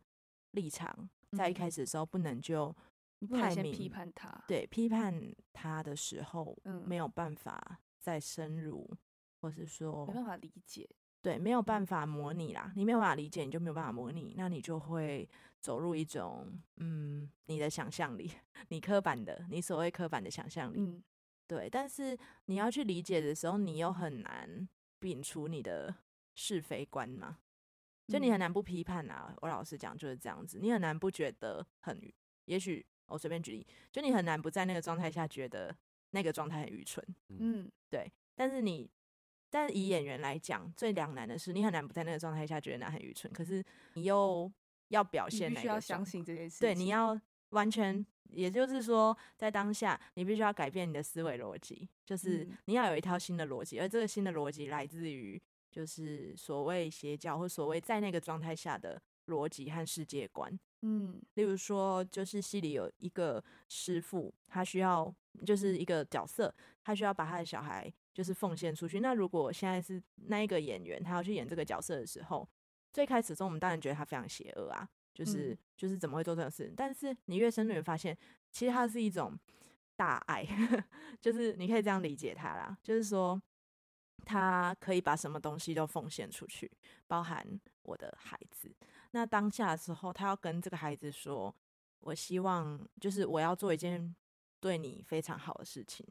[0.51, 2.75] 立场在一开始的时候不能就
[3.31, 5.13] 太明批判他，对，批判
[5.51, 8.89] 他的时候，没有办法再深入，
[9.41, 10.89] 或是说没办法理解，
[11.21, 15.29] 对，没有办法模拟啦，你没有办法理解，你就没有办法模拟，那你就会
[15.59, 18.31] 走入一种嗯，你的想象力，
[18.69, 21.03] 你刻板的，你所谓刻板的想象力，嗯，
[21.45, 24.67] 对，但是你要去理解的时候，你又很难
[25.01, 25.93] 摒除你的
[26.35, 27.39] 是非观嘛。
[28.09, 29.31] 就你很难不批判啊！
[29.41, 32.11] 我老实讲就是这样子，你很难不觉得很，
[32.45, 35.75] 也许我随便举例，就你很难不在那个状态下觉得
[36.09, 38.11] 那个状态很愚蠢，嗯，对。
[38.33, 38.89] 但是你，
[39.51, 44.51] 但是以演员来讲，最两难的是，你很难不在那个状态下觉得那很愚蠢，可是你又
[44.87, 47.15] 要表现，那个，你必须要相信这件事，对，你要
[47.49, 55.39] 完全，也就是说，在当下，你必须要改变你的思维逻辑，就是你要有一套新的逻辑，而这个新的逻辑来自于。
[55.79, 65.15] 就是所谓邪教或所谓在那个状态下的逻辑和世界观，嗯，例如说，就是戏里有一个师傅，他需要
[65.45, 66.53] 就是一个角色，
[66.83, 68.99] 他需要把他的小孩就是奉献出去。
[68.99, 72.45] 那如果现在是那一个演员，他要去演这个角色的时候，
[72.91, 76.73] 最开始中我们当然觉得他非常邪恶啊，就是就是怎么会做这种事？
[76.75, 78.17] 但是你越深入，你发现
[78.51, 79.33] 其实他是一种
[79.95, 80.45] 大爱，
[81.21, 83.41] 就是你可以这样理解他啦，就是说。
[84.25, 86.71] 他可以把什么东西都奉献出去，
[87.07, 87.45] 包含
[87.83, 88.73] 我的孩子。
[89.11, 91.53] 那当下的时候，他要跟这个孩子说
[92.01, 94.15] ：“我希望就是我要做一件
[94.59, 96.05] 对你非常好的事情，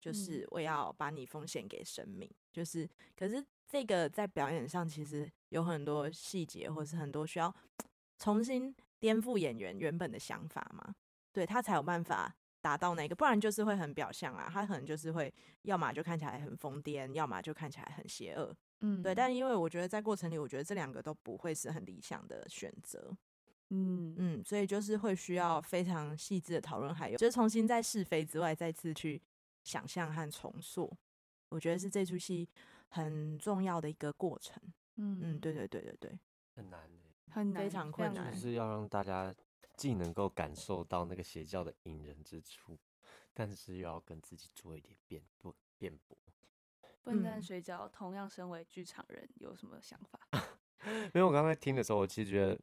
[0.00, 7.54] 就是我要把你奉献给生命。”就是，可是这个在表演上其实有很多细节，或是很多需要
[8.18, 10.94] 重新颠覆演员原本的想法嘛，
[11.32, 15.30] 对，他才有办法达到那个，不然就是会很表象啊，他可能就是会
[15.62, 18.56] 要么就看起来很疯癫，要么就看起来很邪恶。
[18.80, 23.14] 嗯，对，但因为我觉得在过程里，我觉得这两个都不会是很理想的选择，
[23.68, 24.14] 嗯。
[24.16, 29.20] 嗯，所以就是会需要非常细致的讨论，还有就是重新在是非之外再次去
[29.62, 30.90] 想象和重塑，
[31.48, 32.48] 我觉得是这出戏
[32.88, 34.60] 很重要的一个过程。
[34.96, 36.18] 嗯嗯，对对对对对，
[36.54, 39.32] 很难的，很难，非常困难，就是要让大家
[39.82, 42.78] 既能够感受到那个邪教的引人之处，
[43.34, 46.16] 但是又要跟自己做一点辩驳辩驳。
[47.02, 50.20] 笨蛋水饺同样身为剧场人，有什么想法？
[50.86, 52.56] 因为我刚才听的时候，我其实觉得，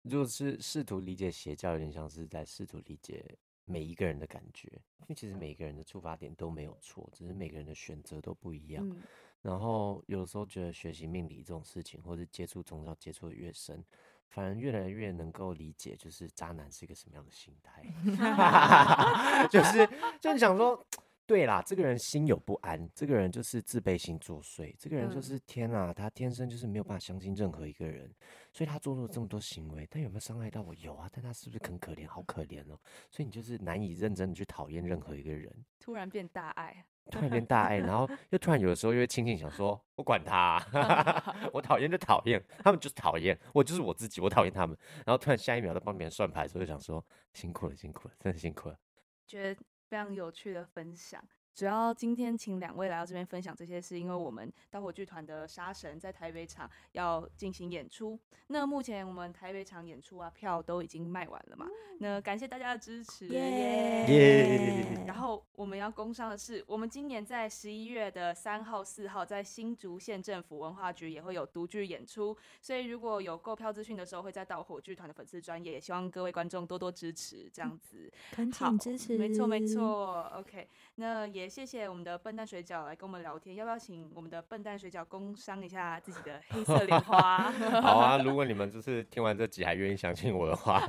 [0.00, 4.66] 如果是试图理解邪教，有点像是在试图理解每一个人的感觉。
[5.00, 8.88] 因为其实每一个人的出发点都没有错，只是每个人的选择都不一样。
[8.88, 9.02] 嗯、
[9.42, 13.84] 然后有的时候觉得学习命理这种事情，或者接触宗教接触的越深，
[14.32, 17.84] 反而越来越能够理解，就是渣男是一个什么样的心态。
[19.48, 19.88] 就是
[20.20, 20.84] 就想说。
[21.24, 28.12] 对啦，这个人心有不安，这个人就是自卑心作祟，这个人就是天啊，他天生就是没有办法相信任何一个人，
[28.52, 30.74] 所以他做出了这么多行为，但有没有伤害到我？
[30.74, 32.08] 有啊，但他是不是很可怜？
[32.08, 32.78] 好可怜哦，
[33.08, 40.62] 所以你就是难以认真的去讨厌任何一个人，突然变大爱，突然变大爱，然后又突然有的时候又会轻轻想说，我管他，
[41.52, 48.78] 我讨厌就讨厌，他们就是讨厌，我就是我自己，我讨厌他们，然后突然下一秒在帮别人算牌，所以想说辛苦了，辛苦了，真的辛苦了，
[49.26, 49.60] 觉得。
[49.92, 51.22] 非常有趣的分享。
[51.54, 58.18] 主要今天请两位来到这边分享这些是，因为我们盗火剧团的杀神在台北场要进行演出。
[58.46, 61.66] 那目前我们台北场演出啊，票都已经卖完了嘛。
[61.98, 65.04] 那感谢大家的支持，耶耶。
[65.06, 72.36] 然后我们要工商的是，我们今年在十一月的三号、四号，在新竹县政府文化局也会有独剧演出。
[72.60, 78.10] 所以如果有购票资讯的时候，会在盗火剧团的粉丝专页，也希望各位观众多多支持，这样子。
[78.32, 79.16] 恳请支持。
[79.16, 80.66] 没错没错，OK。
[80.94, 81.42] 那也。
[81.42, 87.50] 也谢谢我们的笨蛋水饺来跟我们聊天，要不要请我们的笨蛋水饺工商一下自己的黑色莲花？
[87.82, 90.80] 好啊，如果你们就是听完这集还愿意相信我的话，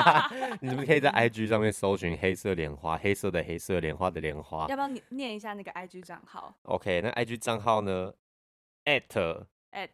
[0.62, 4.66] 你们可以在 IG 上面搜寻黑色莲花，黑色的黑色莲花的莲花。
[4.68, 8.14] 要不要念一下那个 IG 账号？OK，那 IG 账号呢
[8.86, 9.90] ？at at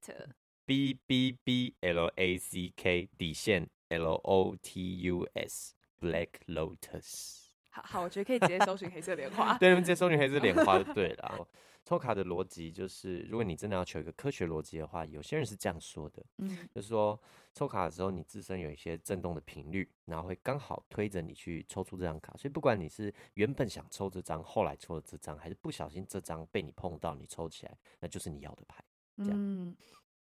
[0.65, 7.44] b b b l a c k 底线 l o t u s Black Lotus。
[7.75, 9.57] 好好，我觉得可以直接搜寻黑色莲花。
[9.59, 11.47] 对，你们直接搜寻黑色莲花就对了。
[11.85, 17.21] 抽卡的逻辑就是，如果你真的要求一个科学逻辑的话，有些人是这样说的，嗯，就是说
[17.53, 22.33] 抽卡的时候，你自身有一些震动的频率，然后会刚好推着你去抽出这张卡。
[22.39, 28.83] 所以不管你是原本想抽这张，后来抽了这张，还是不小心这张被你碰到，你抽起来，那就是你要的牌。
[29.19, 29.77] 这样，嗯，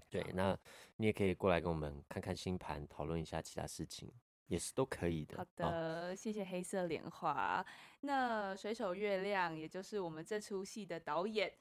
[0.10, 0.58] 对，那
[0.98, 4.12] 你也可以过来跟我们看看星盘，讨论一下其他事情。
[4.48, 5.38] 也是都可以的。
[5.38, 7.66] 好的，哦、谢谢黑色莲花。
[8.02, 11.52] 那水手月亮，也就是我们这出戏的导演，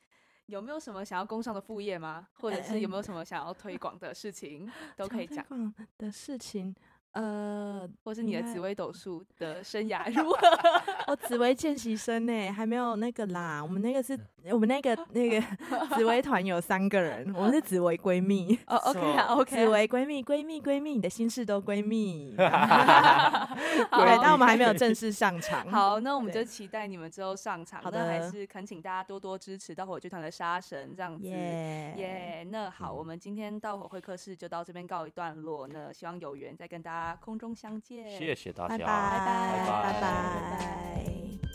[0.47, 2.28] 有没有什么想要工上的副业吗？
[2.35, 5.45] 或者是有没有什么想要推广的事情， 都可以讲。
[5.47, 6.74] 推广的事情。
[7.15, 10.39] 呃，或是你的紫薇斗数 的生涯如何？
[11.07, 13.62] 哦 紫薇见习生呢，还没有那个啦。
[13.62, 14.19] 我们那个是
[14.51, 15.41] 我们那个那个
[15.95, 18.59] 紫薇团有三个人，我们是紫薇闺蜜。
[18.67, 19.57] 哦，OK 啊，OK。
[19.57, 22.35] 紫薇闺蜜，闺蜜，闺蜜，你的心事都闺蜜。
[22.37, 22.49] 对，
[24.21, 25.71] 但我们还没有正式上场。
[25.71, 27.81] 好，那我们就期待你们之后上场。
[27.81, 31.29] 好的，还是恳请大家多多支持到火剧团的杀神这样子。
[31.29, 35.69] 耶耶，那好，我们今天到火会客室就到这边告一段落。
[35.69, 37.04] 那希望有缘再跟大家。
[37.21, 41.54] 空中相见，谢谢大家，拜拜拜拜。